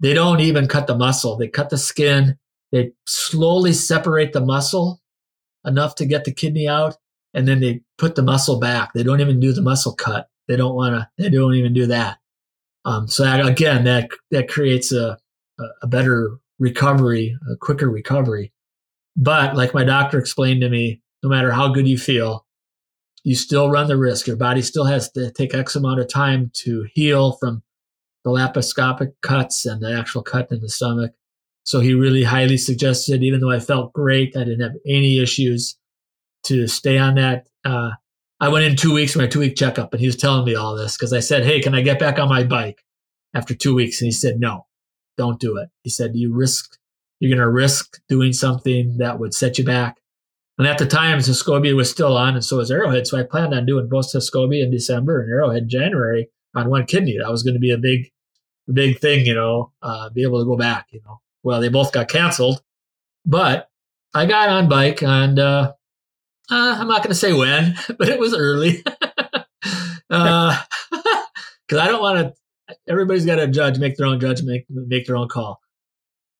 [0.00, 1.36] they don't even cut the muscle.
[1.36, 2.38] They cut the skin.
[2.72, 5.00] They slowly separate the muscle
[5.64, 6.96] enough to get the kidney out,
[7.34, 8.92] and then they put the muscle back.
[8.92, 10.28] They don't even do the muscle cut.
[10.48, 11.08] They don't want to.
[11.18, 12.18] They don't even do that.
[12.84, 15.18] Um, so that, again, that that creates a
[15.82, 18.52] a better recovery, a quicker recovery.
[19.16, 22.46] But like my doctor explained to me, no matter how good you feel,
[23.24, 24.26] you still run the risk.
[24.26, 27.62] Your body still has to take X amount of time to heal from
[28.24, 31.12] the laparoscopic cuts and the actual cut in the stomach.
[31.64, 35.76] So he really highly suggested, even though I felt great, I didn't have any issues,
[36.46, 37.48] to stay on that.
[37.64, 37.90] Uh,
[38.40, 40.54] I went in two weeks for my two week checkup, and he was telling me
[40.54, 42.84] all this because I said, "Hey, can I get back on my bike
[43.34, 44.66] after two weeks?" And he said, "No,
[45.16, 46.78] don't do it." He said, "You risk,
[47.20, 49.98] you're going to risk doing something that would set you back."
[50.58, 53.06] And at the time, Tuscobia was still on, and so was Arrowhead.
[53.06, 56.86] So I planned on doing both Tuscobia in December and Arrowhead in January on one
[56.86, 57.18] kidney.
[57.18, 58.10] That was going to be a big,
[58.72, 61.20] big thing, you know, uh, be able to go back, you know.
[61.42, 62.62] Well, they both got canceled,
[63.24, 63.68] but
[64.14, 65.74] I got on bike and uh,
[66.50, 68.82] uh, I'm not going to say when, but it was early.
[68.82, 69.44] Because
[70.10, 70.56] uh,
[71.72, 72.34] I don't want to,
[72.88, 75.60] everybody's got to judge, make their own judgment, make, make their own call.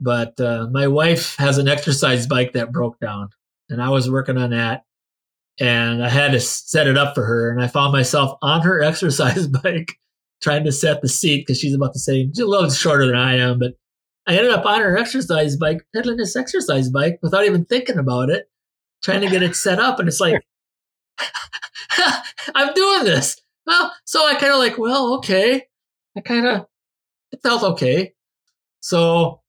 [0.01, 3.31] But uh, my wife has an exercise bike that broke down
[3.71, 4.85] and I was working on that.
[5.59, 7.51] And I had to set it up for her.
[7.51, 9.95] And I found myself on her exercise bike
[10.43, 13.17] trying to set the seat because she's about the same, she's a little shorter than
[13.17, 13.59] I am.
[13.59, 13.73] But
[14.27, 18.29] I ended up on her exercise bike, pedaling this exercise bike without even thinking about
[18.29, 18.51] it,
[19.03, 19.99] trying to get it set up.
[19.99, 20.43] And it's like,
[22.55, 23.41] I'm doing this.
[23.67, 25.67] Well, so I kind of like, well, okay.
[26.17, 26.67] I kind of,
[27.33, 28.15] it felt okay.
[28.81, 29.43] So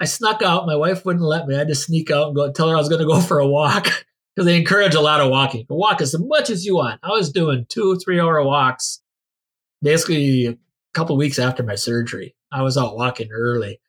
[0.00, 0.66] I snuck out.
[0.66, 1.54] My wife wouldn't let me.
[1.54, 3.38] I had to sneak out and go tell her I was going to go for
[3.38, 3.84] a walk
[4.34, 5.64] because they encourage a lot of walking.
[5.68, 7.00] Walk as much as you want.
[7.02, 9.00] I was doing two, three hour walks
[9.82, 10.56] basically a
[10.94, 12.34] couple weeks after my surgery.
[12.50, 13.80] I was out walking early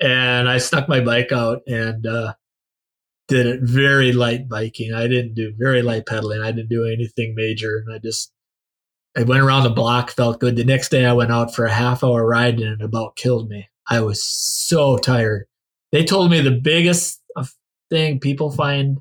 [0.00, 2.34] and I snuck my bike out and uh,
[3.28, 4.92] did it very light biking.
[4.92, 6.42] I didn't do very light pedaling.
[6.42, 7.82] I didn't do anything major.
[7.84, 8.32] And I just,
[9.16, 10.56] I went around the block, felt good.
[10.56, 13.48] The next day I went out for a half hour ride and it about killed
[13.48, 13.68] me.
[13.88, 15.46] I was so tired.
[15.90, 17.22] They told me the biggest
[17.92, 18.98] thing people find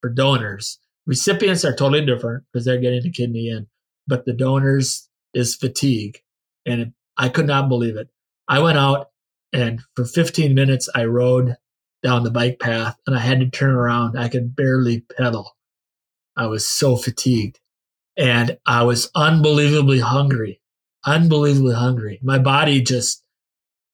[0.00, 3.66] for donors, recipients are totally different because they're getting the kidney in,
[4.06, 6.20] but the donors is fatigue.
[6.64, 8.08] And it, I could not believe it.
[8.48, 9.10] I went out
[9.52, 11.56] and for 15 minutes, I rode
[12.02, 14.18] down the bike path and I had to turn around.
[14.18, 15.56] I could barely pedal.
[16.36, 17.60] I was so fatigued
[18.16, 20.60] and I was unbelievably hungry,
[21.04, 22.18] unbelievably hungry.
[22.22, 23.22] My body just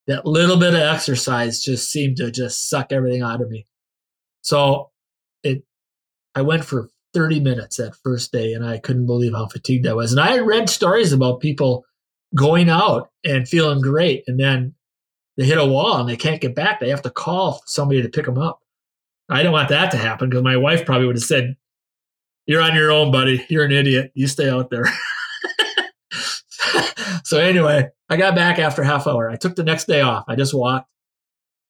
[0.07, 3.67] that little bit of exercise just seemed to just suck everything out of me.
[4.41, 4.91] So
[5.43, 5.63] it,
[6.35, 9.93] I went for 30 minutes that first day and I couldn't believe how fatigued I
[9.93, 10.13] was.
[10.13, 11.85] And I had read stories about people
[12.35, 14.75] going out and feeling great and then
[15.37, 16.81] they hit a wall and they can't get back.
[16.81, 18.61] They have to call somebody to pick them up.
[19.29, 21.57] I don't want that to happen because my wife probably would have said,
[22.47, 23.45] You're on your own, buddy.
[23.49, 24.13] You're an idiot.
[24.15, 24.85] You stay out there.
[27.25, 29.31] so anyway, I got back after half hour.
[29.31, 30.25] I took the next day off.
[30.29, 30.89] I just walked.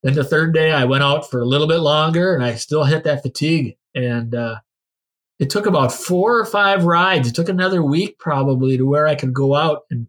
[0.03, 2.85] Then the third day, I went out for a little bit longer, and I still
[2.85, 3.77] hit that fatigue.
[3.95, 4.57] And uh,
[5.39, 7.29] it took about four or five rides.
[7.29, 10.09] It took another week probably to where I could go out and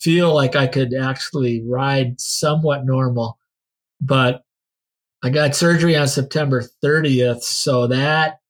[0.00, 3.38] feel like I could actually ride somewhat normal.
[4.00, 4.44] But
[5.22, 8.40] I got surgery on September 30th, so that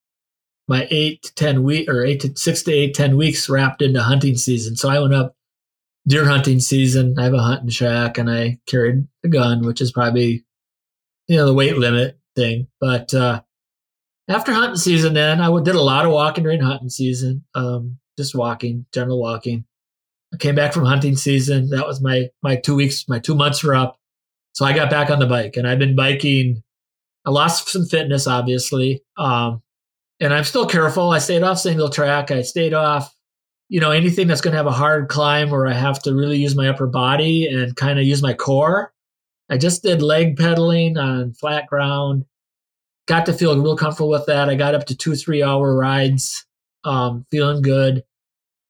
[0.69, 4.03] my eight to ten week or eight to six to eight ten weeks wrapped into
[4.03, 4.77] hunting season.
[4.77, 5.37] So I went up
[6.07, 7.19] deer hunting season.
[7.19, 10.45] I have a hunting shack and I carried a gun, which is probably,
[11.29, 12.69] you know, the weight limit thing.
[12.81, 13.43] But uh,
[14.29, 18.35] after hunting season, then I did a lot of walking during hunting season, um, just
[18.35, 19.65] walking, general walking.
[20.33, 21.71] I came back from hunting season.
[21.71, 23.99] That was my my two weeks, my two months were up.
[24.53, 26.63] So I got back on the bike and I've been biking.
[27.27, 29.03] I lost some fitness, obviously.
[29.17, 29.63] Um,
[30.21, 31.11] and I'm still careful.
[31.11, 32.31] I stayed off single track.
[32.31, 33.15] I stayed off
[33.69, 36.37] you know, anything that's going to have a hard climb where I have to really
[36.37, 38.93] use my upper body and kind of use my core.
[39.51, 42.25] I just did leg pedaling on flat ground.
[43.07, 44.49] Got to feel real comfortable with that.
[44.49, 46.47] I got up to two, three hour rides,
[46.85, 48.05] um, feeling good.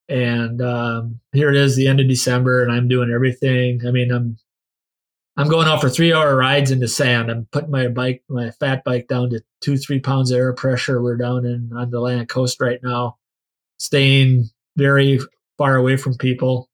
[0.08, 3.80] And um, here it is, the end of December, and I'm doing everything.
[3.86, 4.36] I mean, I'm
[5.36, 7.30] I'm going out for three hour rides in the sand.
[7.30, 11.02] I'm putting my bike, my fat bike, down to two, three pounds of air pressure.
[11.02, 13.16] We're down in on the Atlantic coast right now,
[13.78, 15.18] staying very
[15.58, 16.68] far away from people.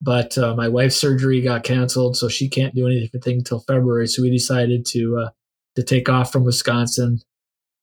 [0.00, 4.06] But uh, my wife's surgery got canceled, so she can't do anything until February.
[4.06, 5.30] So we decided to uh,
[5.74, 7.20] to take off from Wisconsin,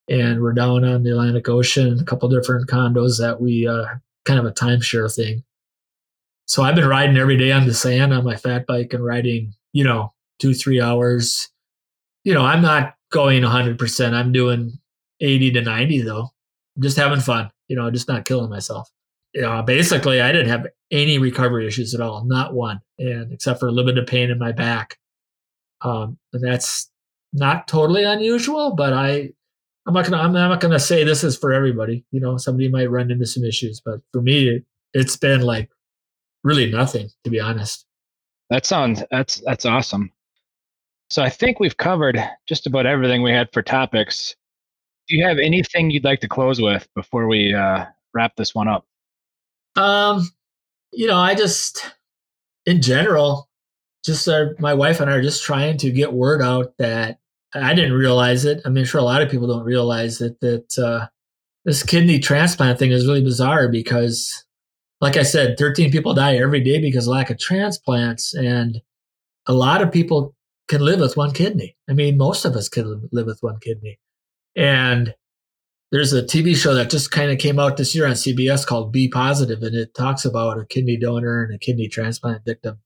[0.08, 3.86] and we're down on the Atlantic Ocean, a couple different condos that we uh,
[4.26, 5.44] kind of a timeshare thing.
[6.46, 9.54] so I've been riding every day on the sand on my fat bike and riding,
[9.74, 11.49] you know, two, three hours.
[12.24, 14.13] You know, I'm not going 100%.
[14.13, 14.80] I'm doing
[15.19, 16.30] 80 to 90 though.
[16.76, 18.89] I'm just having fun, you know, just not killing myself.
[19.34, 23.59] You know, basically, I didn't have any recovery issues at all, not one, and except
[23.59, 24.97] for a little bit of pain in my back.
[25.82, 26.89] Um, and that's
[27.34, 29.32] not totally unusual, but I,
[29.88, 32.05] I'm not gonna, I'm not gonna say this is for everybody.
[32.11, 35.69] You know, somebody might run into some issues, but for me, it, it's been like
[36.43, 37.86] really nothing, to be honest.
[38.50, 40.12] That sounds that's that's awesome.
[41.10, 44.36] So I think we've covered just about everything we had for topics.
[45.08, 48.68] Do you have anything you'd like to close with before we uh, wrap this one
[48.68, 48.86] up?
[49.76, 50.28] Um,
[50.91, 51.94] you know, I just,
[52.66, 53.50] in general,
[54.06, 57.20] just uh, my wife and I are just trying to get word out that
[57.54, 58.62] I didn't realize it.
[58.66, 61.08] I mean, sure, a lot of people don't realize it that uh,
[61.66, 64.46] this kidney transplant thing is really bizarre because
[65.04, 68.34] like I said, 13 people die every day because lack of transplants.
[68.34, 68.82] And
[69.45, 70.34] a lot of people
[70.70, 71.76] can live with one kidney.
[71.89, 73.99] I mean, most of us can live with one kidney.
[74.56, 75.14] And
[75.91, 78.93] there's a TV show that just kind of came out this year on CBS called
[78.93, 82.80] Be Positive, and it talks about a kidney donor and a kidney transplant victim.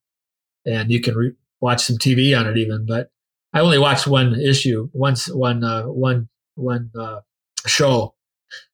[0.66, 3.12] And you can re- watch some TV on it even, but
[3.54, 7.20] I only watched one issue, once, one, uh, one, one uh,
[7.68, 8.16] show.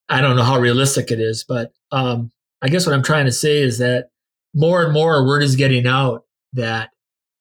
[0.08, 2.32] I don't know how realistic it is, but um,
[2.64, 4.10] I guess what I'm trying to say is that
[4.56, 6.92] more and more word is getting out that,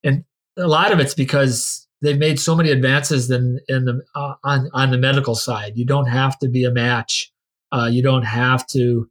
[0.03, 0.25] and
[0.57, 4.69] a lot of it's because they've made so many advances in, in the uh, on
[4.73, 5.77] on the medical side.
[5.77, 7.31] You don't have to be a match.
[7.71, 9.09] Uh, you don't have to,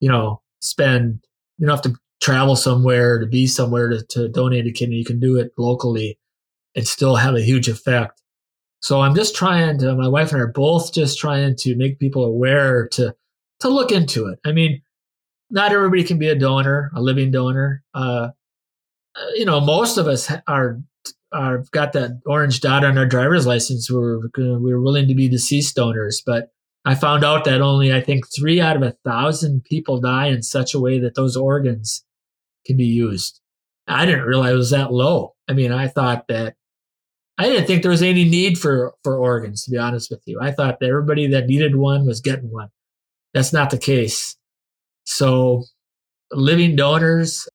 [0.00, 1.20] you know, spend.
[1.58, 4.96] You don't have to travel somewhere to be somewhere to, to donate a kidney.
[4.96, 6.18] You can do it locally
[6.76, 8.22] and still have a huge effect.
[8.80, 9.96] So I'm just trying to.
[9.96, 13.14] My wife and I are both just trying to make people aware to
[13.58, 14.38] to look into it.
[14.46, 14.82] I mean,
[15.50, 17.82] not everybody can be a donor, a living donor.
[17.94, 18.30] Uh,
[19.34, 20.80] you know, most of us are
[21.32, 23.90] are got that orange dot on our driver's license.
[23.90, 26.50] We're we're willing to be deceased donors, but
[26.84, 30.42] I found out that only I think three out of a thousand people die in
[30.42, 32.04] such a way that those organs
[32.66, 33.40] can be used.
[33.86, 35.34] I didn't realize it was that low.
[35.48, 36.54] I mean, I thought that
[37.38, 39.64] I didn't think there was any need for for organs.
[39.64, 42.68] To be honest with you, I thought that everybody that needed one was getting one.
[43.34, 44.36] That's not the case.
[45.10, 45.64] So,
[46.30, 47.48] living donors,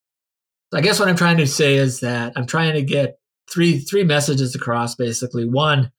[0.73, 4.03] I guess what I'm trying to say is that I'm trying to get three three
[4.03, 5.47] messages across basically.
[5.47, 5.91] One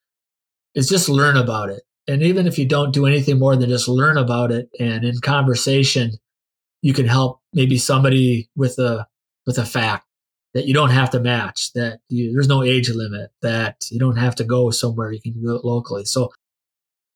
[0.74, 1.84] is just learn about it.
[2.08, 5.20] And even if you don't do anything more than just learn about it and in
[5.20, 6.18] conversation
[6.82, 9.06] you can help maybe somebody with a
[9.46, 10.06] with a fact
[10.54, 14.16] that you don't have to match that you, there's no age limit that you don't
[14.16, 16.30] have to go somewhere you can do it locally so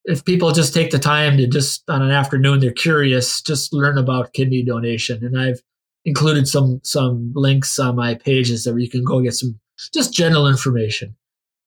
[0.08, 3.98] if people just take the time to just on an afternoon they're curious just learn
[3.98, 5.24] about kidney donation.
[5.24, 5.60] And i've
[6.04, 9.60] included some some links on my pages that you can go get some
[9.94, 11.14] just general information.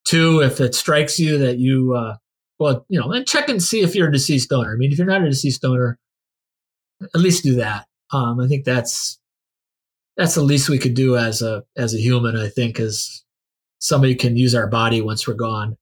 [0.04, 2.18] Two if it strikes you that you uh,
[2.60, 4.74] well you know and check and see if you're a deceased donor.
[4.74, 6.00] I mean if you're not a deceased donor
[7.02, 7.86] at least do that.
[8.12, 9.20] Um, i think that's
[10.18, 13.24] that's the least we could do as a as a human i think is
[13.80, 15.78] somebody can use our body once we're gone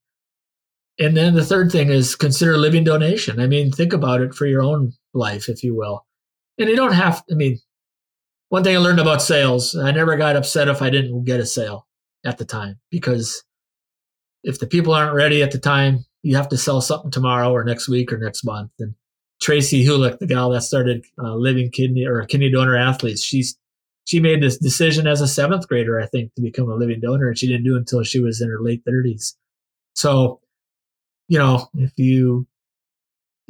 [0.99, 3.39] and then the third thing is consider living donation.
[3.39, 6.05] I mean, think about it for your own life, if you will.
[6.57, 7.57] And you don't have, I mean,
[8.49, 11.45] one thing I learned about sales, I never got upset if I didn't get a
[11.45, 11.87] sale
[12.25, 13.43] at the time because
[14.43, 17.63] if the people aren't ready at the time, you have to sell something tomorrow or
[17.63, 18.71] next week or next month.
[18.79, 18.93] And
[19.41, 23.57] Tracy Hulick, the gal that started uh, Living Kidney or Kidney Donor Athletes, she's
[24.05, 27.27] she made this decision as a seventh grader, I think, to become a living donor,
[27.27, 29.37] and she didn't do it until she was in her late thirties.
[29.93, 30.41] So
[31.29, 32.45] you know, if you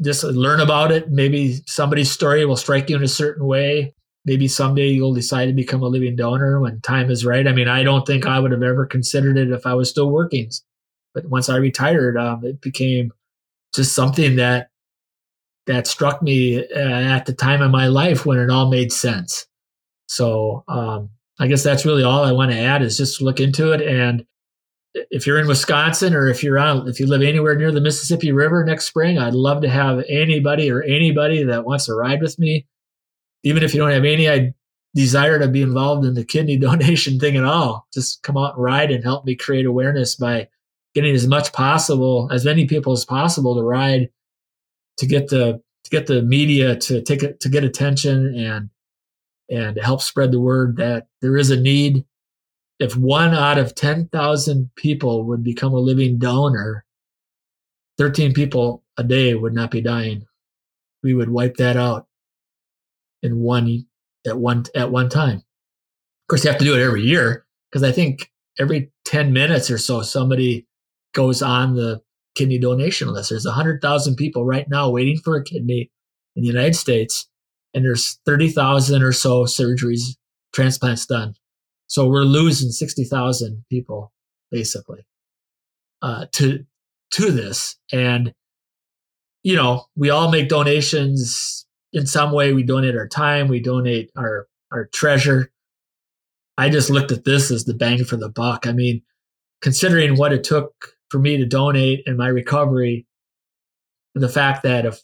[0.01, 3.95] just learn about it, maybe somebody's story will strike you in a certain way.
[4.25, 7.47] Maybe someday you'll decide to become a living donor when time is right.
[7.47, 10.11] I mean, I don't think I would have ever considered it if I was still
[10.11, 10.51] working.
[11.13, 13.11] But once I retired, um, it became
[13.73, 14.69] just something that
[15.65, 19.47] that struck me uh, at the time of my life when it all made sense.
[20.07, 21.09] So um,
[21.39, 24.25] I guess that's really all I want to add is just look into it and
[24.93, 28.31] if you're in Wisconsin or if you're on, if you live anywhere near the Mississippi
[28.31, 32.39] River next spring, I'd love to have anybody or anybody that wants to ride with
[32.39, 32.65] me.
[33.43, 34.53] Even if you don't have any
[34.95, 38.63] desire to be involved in the kidney donation thing at all, just come out and
[38.63, 40.47] ride and help me create awareness by
[40.95, 44.09] getting as much possible, as many people as possible to ride
[44.97, 48.69] to get the to get the media to take it to get attention and
[49.49, 52.03] and help spread the word that there is a need
[52.79, 56.85] if one out of 10,000 people would become a living donor,
[57.97, 60.25] 13 people a day would not be dying.
[61.03, 62.07] We would wipe that out
[63.21, 63.85] in one
[64.25, 65.37] at one at one time.
[65.37, 69.69] Of course, you have to do it every year because I think every 10 minutes
[69.69, 70.67] or so, somebody
[71.13, 72.01] goes on the
[72.35, 73.29] kidney donation list.
[73.29, 75.91] There's 100,000 people right now waiting for a kidney
[76.35, 77.27] in the United States,
[77.73, 80.15] and there's 30,000 or so surgeries,
[80.53, 81.35] transplants done.
[81.89, 84.13] So we're losing 60,000 people
[84.51, 85.05] basically
[86.01, 86.65] uh, to
[87.11, 88.33] to this, and
[89.43, 92.53] you know we all make donations in some way.
[92.53, 95.51] We donate our time, we donate our our treasure.
[96.57, 98.67] I just looked at this as the bang for the buck.
[98.67, 99.01] I mean,
[99.61, 103.07] considering what it took for me to donate and my recovery,
[104.13, 105.01] the fact that if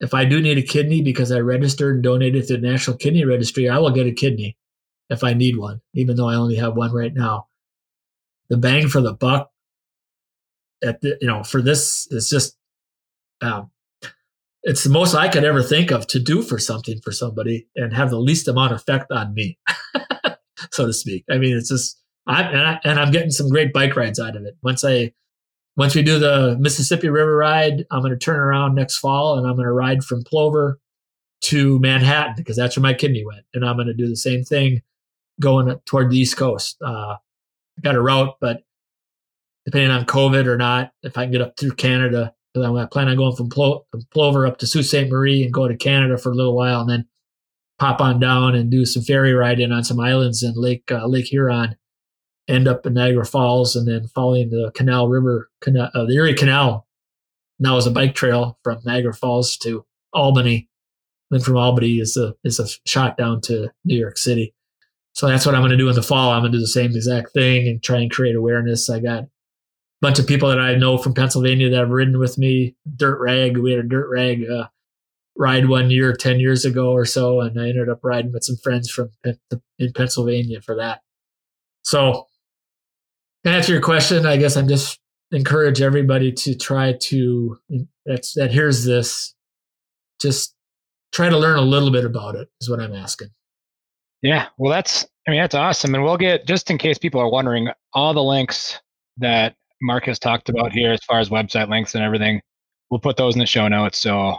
[0.00, 3.24] if I do need a kidney because I registered and donated to the National Kidney
[3.24, 4.56] Registry, I will get a kidney
[5.10, 7.48] if I need one, even though I only have one right now.
[8.48, 9.50] The bang for the buck
[10.82, 12.56] at the, you know for this is just
[13.42, 13.70] um,
[14.62, 17.94] it's the most I could ever think of to do for something for somebody and
[17.94, 19.58] have the least amount of effect on me,
[20.72, 21.24] so to speak.
[21.30, 24.36] I mean, it's just I and, I and I'm getting some great bike rides out
[24.36, 24.56] of it.
[24.62, 25.12] Once I
[25.76, 29.46] once we do the Mississippi River ride, I'm going to turn around next fall and
[29.46, 30.80] I'm going to ride from Plover
[31.42, 34.44] to Manhattan because that's where my kidney went, and I'm going to do the same
[34.44, 34.82] thing
[35.40, 36.76] going toward the East Coast.
[36.84, 37.16] Uh,
[37.82, 38.62] got a route, but
[39.64, 43.08] depending on COVID or not, if I can get up through Canada, because I plan
[43.08, 45.08] on going from, Plo- from Plover up to Sault Ste.
[45.08, 47.08] Marie and go to Canada for a little while, and then
[47.78, 51.26] pop on down and do some ferry riding on some islands in Lake uh, Lake
[51.26, 51.76] Huron
[52.50, 56.34] end up in Niagara Falls and then following the Canal River, canal, uh, the Erie
[56.34, 56.86] Canal.
[57.58, 60.68] Now is a bike trail from Niagara Falls to Albany.
[61.30, 64.54] Then from Albany is a is a shot down to New York City.
[65.14, 66.30] So that's what I'm going to do in the fall.
[66.30, 68.88] I'm going to do the same exact thing and try and create awareness.
[68.88, 69.28] I got a
[70.00, 72.74] bunch of people that I know from Pennsylvania that have ridden with me.
[72.96, 74.68] Dirt rag, we had a dirt rag uh,
[75.36, 78.56] ride one year, ten years ago or so, and I ended up riding with some
[78.56, 79.10] friends from
[79.78, 81.00] in Pennsylvania for that.
[81.82, 82.26] So
[83.44, 85.00] to answer your question, I guess I'm just
[85.32, 87.58] encourage everybody to try to
[88.04, 89.34] that's that hears this,
[90.20, 90.54] just
[91.12, 93.30] try to learn a little bit about it is what I'm asking.
[94.22, 97.30] Yeah, well, that's I mean that's awesome, and we'll get just in case people are
[97.30, 98.78] wondering all the links
[99.18, 102.40] that Mark has talked about here as far as website links and everything.
[102.90, 104.38] We'll put those in the show notes, so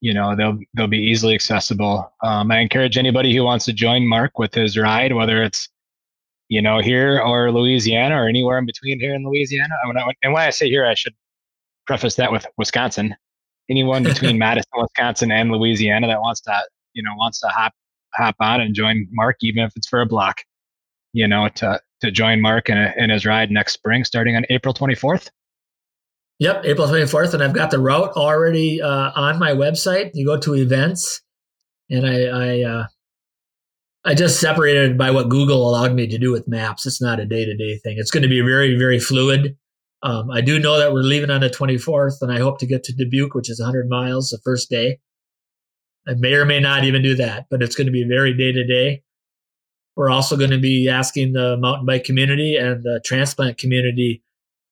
[0.00, 2.12] you know they'll they'll be easily accessible.
[2.22, 5.68] Um, I encourage anybody who wants to join Mark with his ride, whether it's
[6.52, 9.74] you know, here or Louisiana or anywhere in between here in Louisiana.
[10.22, 11.14] And when I say here, I should
[11.86, 13.16] preface that with Wisconsin.
[13.70, 16.54] Anyone between Madison, Wisconsin, and Louisiana that wants to,
[16.92, 17.72] you know, wants to hop
[18.14, 20.42] hop on and join Mark, even if it's for a block,
[21.12, 24.44] you know, to to join Mark in, a, in his ride next spring, starting on
[24.50, 25.30] April 24th.
[26.40, 30.10] Yep, April 24th, and I've got the route already uh, on my website.
[30.14, 31.22] You go to events,
[31.88, 32.86] and I, I uh,
[34.04, 36.84] I just separated by what Google allowed me to do with maps.
[36.86, 37.96] It's not a day to day thing.
[37.98, 39.56] It's going to be very, very fluid.
[40.02, 42.82] Um, I do know that we're leaving on the 24th, and I hope to get
[42.84, 44.98] to Dubuque, which is 100 miles the first day.
[46.06, 48.52] I may or may not even do that, but it's going to be very day
[48.52, 49.02] to day.
[49.96, 54.22] We're also going to be asking the mountain bike community and the transplant community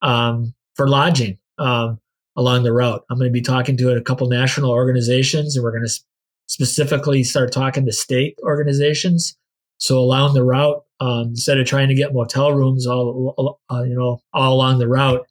[0.03, 2.01] um, for lodging um,
[2.37, 3.05] along the route.
[3.11, 6.01] I'm going to be talking to a couple national organizations, and we're going to
[6.47, 9.37] specifically start talking to state organizations.
[9.79, 13.95] So along the route, um, instead of trying to get motel rooms all uh, you
[13.95, 15.27] know all along the route,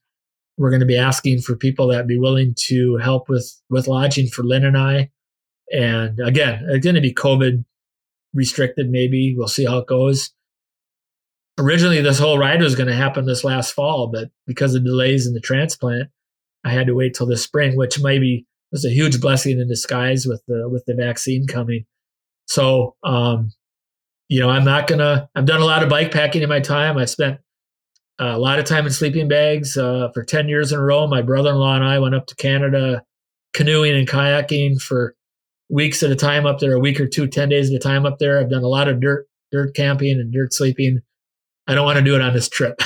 [0.57, 4.27] we're going to be asking for people that be willing to help with with lodging
[4.27, 5.09] for Lynn and I.
[5.71, 7.63] And again, it's going to be COVID
[8.33, 8.89] restricted.
[8.89, 10.31] Maybe we'll see how it goes.
[11.59, 15.27] Originally, this whole ride was going to happen this last fall, but because of delays
[15.27, 16.09] in the transplant,
[16.63, 20.25] I had to wait till this spring, which maybe was a huge blessing in disguise
[20.25, 21.85] with the with the vaccine coming.
[22.47, 23.51] So, um,
[24.29, 25.29] you know, I'm not gonna.
[25.35, 26.97] I've done a lot of bike packing in my time.
[26.97, 27.39] I spent
[28.19, 31.07] a lot of time in sleeping bags uh, for ten years in a row.
[31.07, 33.03] My brother-in-law and I went up to Canada
[33.53, 35.15] canoeing and kayaking for
[35.69, 38.05] weeks at a time up there, a week or two, ten days at a time
[38.05, 38.39] up there.
[38.39, 40.99] I've done a lot of dirt dirt camping and dirt sleeping.
[41.67, 42.81] I don't want to do it on this trip.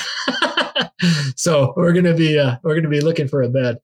[1.36, 3.78] so we're gonna be uh, we're gonna be looking for a bed.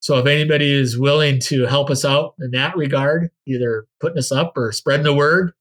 [0.00, 4.30] So if anybody is willing to help us out in that regard, either putting us
[4.30, 5.52] up or spreading the word,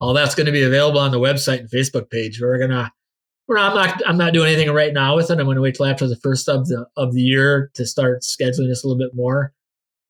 [0.00, 2.40] all that's going to be available on the website and Facebook page.
[2.40, 2.92] We're gonna,
[3.46, 5.38] we're I'm not I'm not doing anything right now with it.
[5.38, 8.22] I'm going to wait till after the first of the of the year to start
[8.22, 9.52] scheduling this a little bit more.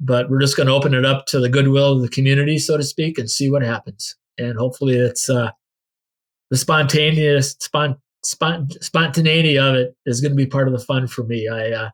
[0.01, 2.77] But we're just going to open it up to the goodwill of the community, so
[2.77, 4.17] to speak, and see what happens.
[4.39, 5.51] And hopefully, it's uh,
[6.51, 11.09] the spontaneous spont, spont, spontaneity of it is going to be part of the fun
[11.09, 11.49] for me.
[11.49, 11.91] I uh,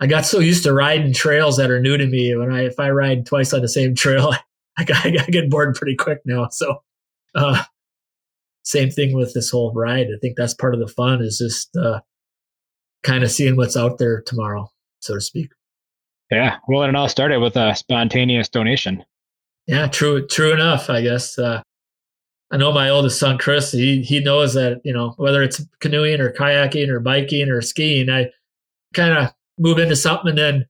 [0.00, 2.34] I got so used to riding trails that are new to me.
[2.36, 4.32] When I if I ride twice on the same trail,
[4.78, 6.48] I, I, I get bored pretty quick now.
[6.48, 6.82] So
[7.34, 7.64] uh,
[8.62, 10.06] same thing with this whole ride.
[10.06, 12.00] I think that's part of the fun is just uh,
[13.02, 14.70] kind of seeing what's out there tomorrow,
[15.00, 15.50] so to speak.
[16.30, 16.58] Yeah.
[16.68, 19.04] Well, it all started with a spontaneous donation.
[19.66, 20.26] Yeah, true.
[20.26, 21.38] True enough, I guess.
[21.38, 21.62] Uh,
[22.50, 23.72] I know my oldest son, Chris.
[23.72, 28.10] He he knows that you know whether it's canoeing or kayaking or biking or skiing,
[28.10, 28.30] I
[28.94, 30.66] kind of move into something and then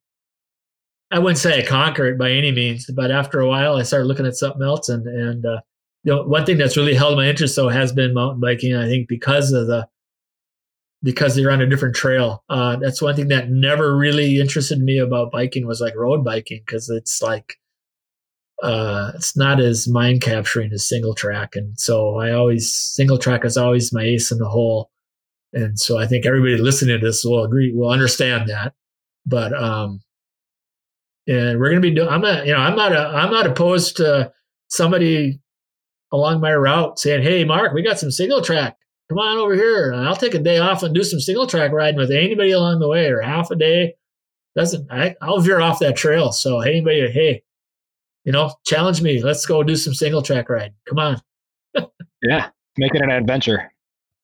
[1.11, 4.07] I wouldn't say I conquer it by any means, but after a while, I started
[4.07, 4.89] looking at something else.
[4.89, 5.61] And and uh,
[6.05, 8.77] you know, one thing that's really held my interest though has been mountain biking.
[8.77, 9.89] I think because of the
[11.03, 12.45] because they're on a different trail.
[12.49, 16.63] Uh, that's one thing that never really interested me about biking was like road biking
[16.65, 17.57] because it's like
[18.63, 23.45] uh, it's not as mind capturing as single track, and so I always single track
[23.45, 24.91] is always my ace in the hole.
[25.53, 28.75] And so I think everybody listening to this will agree, will understand that.
[29.27, 30.01] But um,
[31.27, 32.09] and we're to be doing.
[32.09, 34.33] I'm not, you know, I'm not, a, I'm not opposed to
[34.69, 35.41] somebody
[36.13, 38.77] along my route saying, "Hey, Mark, we got some single track.
[39.11, 41.73] Come on over here, and I'll take a day off and do some single track
[41.73, 43.97] riding with anybody along the way, or half a day."
[44.55, 45.17] Doesn't I?
[45.21, 46.31] I'll veer off that trail.
[46.31, 47.43] So anybody, hey,
[48.25, 49.21] you know, challenge me.
[49.21, 50.75] Let's go do some single track riding.
[50.89, 51.21] Come on.
[52.23, 53.73] yeah, make it an adventure.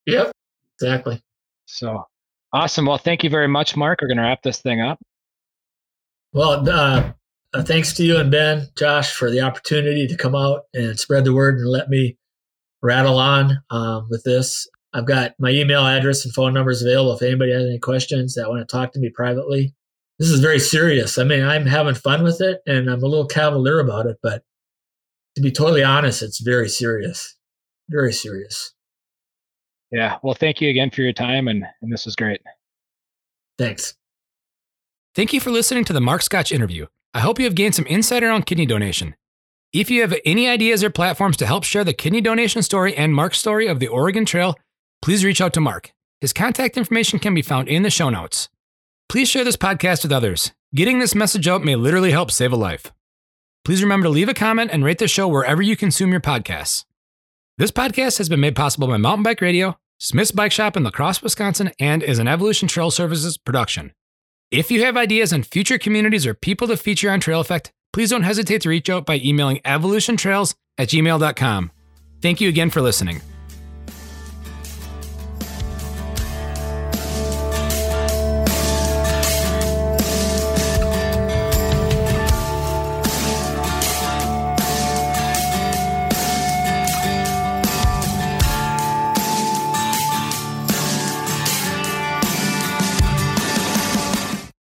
[0.06, 0.30] Yep,
[0.74, 1.20] exactly.
[1.64, 2.04] So
[2.52, 2.86] awesome.
[2.86, 4.00] Well, thank you very much, Mark.
[4.00, 5.00] We're going to wrap this thing up.
[6.32, 7.12] Well, uh,
[7.52, 11.24] uh, thanks to you and Ben, Josh, for the opportunity to come out and spread
[11.24, 12.18] the word and let me
[12.82, 14.68] rattle on um, with this.
[14.96, 18.48] I've got my email address and phone numbers available if anybody has any questions that
[18.48, 19.74] want to talk to me privately.
[20.18, 21.18] This is very serious.
[21.18, 24.42] I mean, I'm having fun with it and I'm a little cavalier about it, but
[25.34, 27.36] to be totally honest, it's very serious.
[27.90, 28.72] Very serious.
[29.92, 30.16] Yeah.
[30.22, 32.40] Well, thank you again for your time and, and this was great.
[33.58, 33.94] Thanks.
[35.14, 36.86] Thank you for listening to the Mark Scotch interview.
[37.12, 39.14] I hope you have gained some insight around kidney donation.
[39.74, 43.14] If you have any ideas or platforms to help share the kidney donation story and
[43.14, 44.56] Mark's story of the Organ Trail,
[45.06, 45.92] please reach out to Mark.
[46.20, 48.48] His contact information can be found in the show notes.
[49.08, 50.50] Please share this podcast with others.
[50.74, 52.92] Getting this message out may literally help save a life.
[53.64, 56.86] Please remember to leave a comment and rate the show wherever you consume your podcasts.
[57.56, 60.90] This podcast has been made possible by Mountain Bike Radio, Smith's Bike Shop in La
[60.90, 63.92] Crosse, Wisconsin, and is an Evolution Trail Services production.
[64.50, 68.10] If you have ideas on future communities or people to feature on Trail EAffect, please
[68.10, 71.70] don't hesitate to reach out by emailing evolutiontrails at gmail.com.
[72.20, 73.20] Thank you again for listening.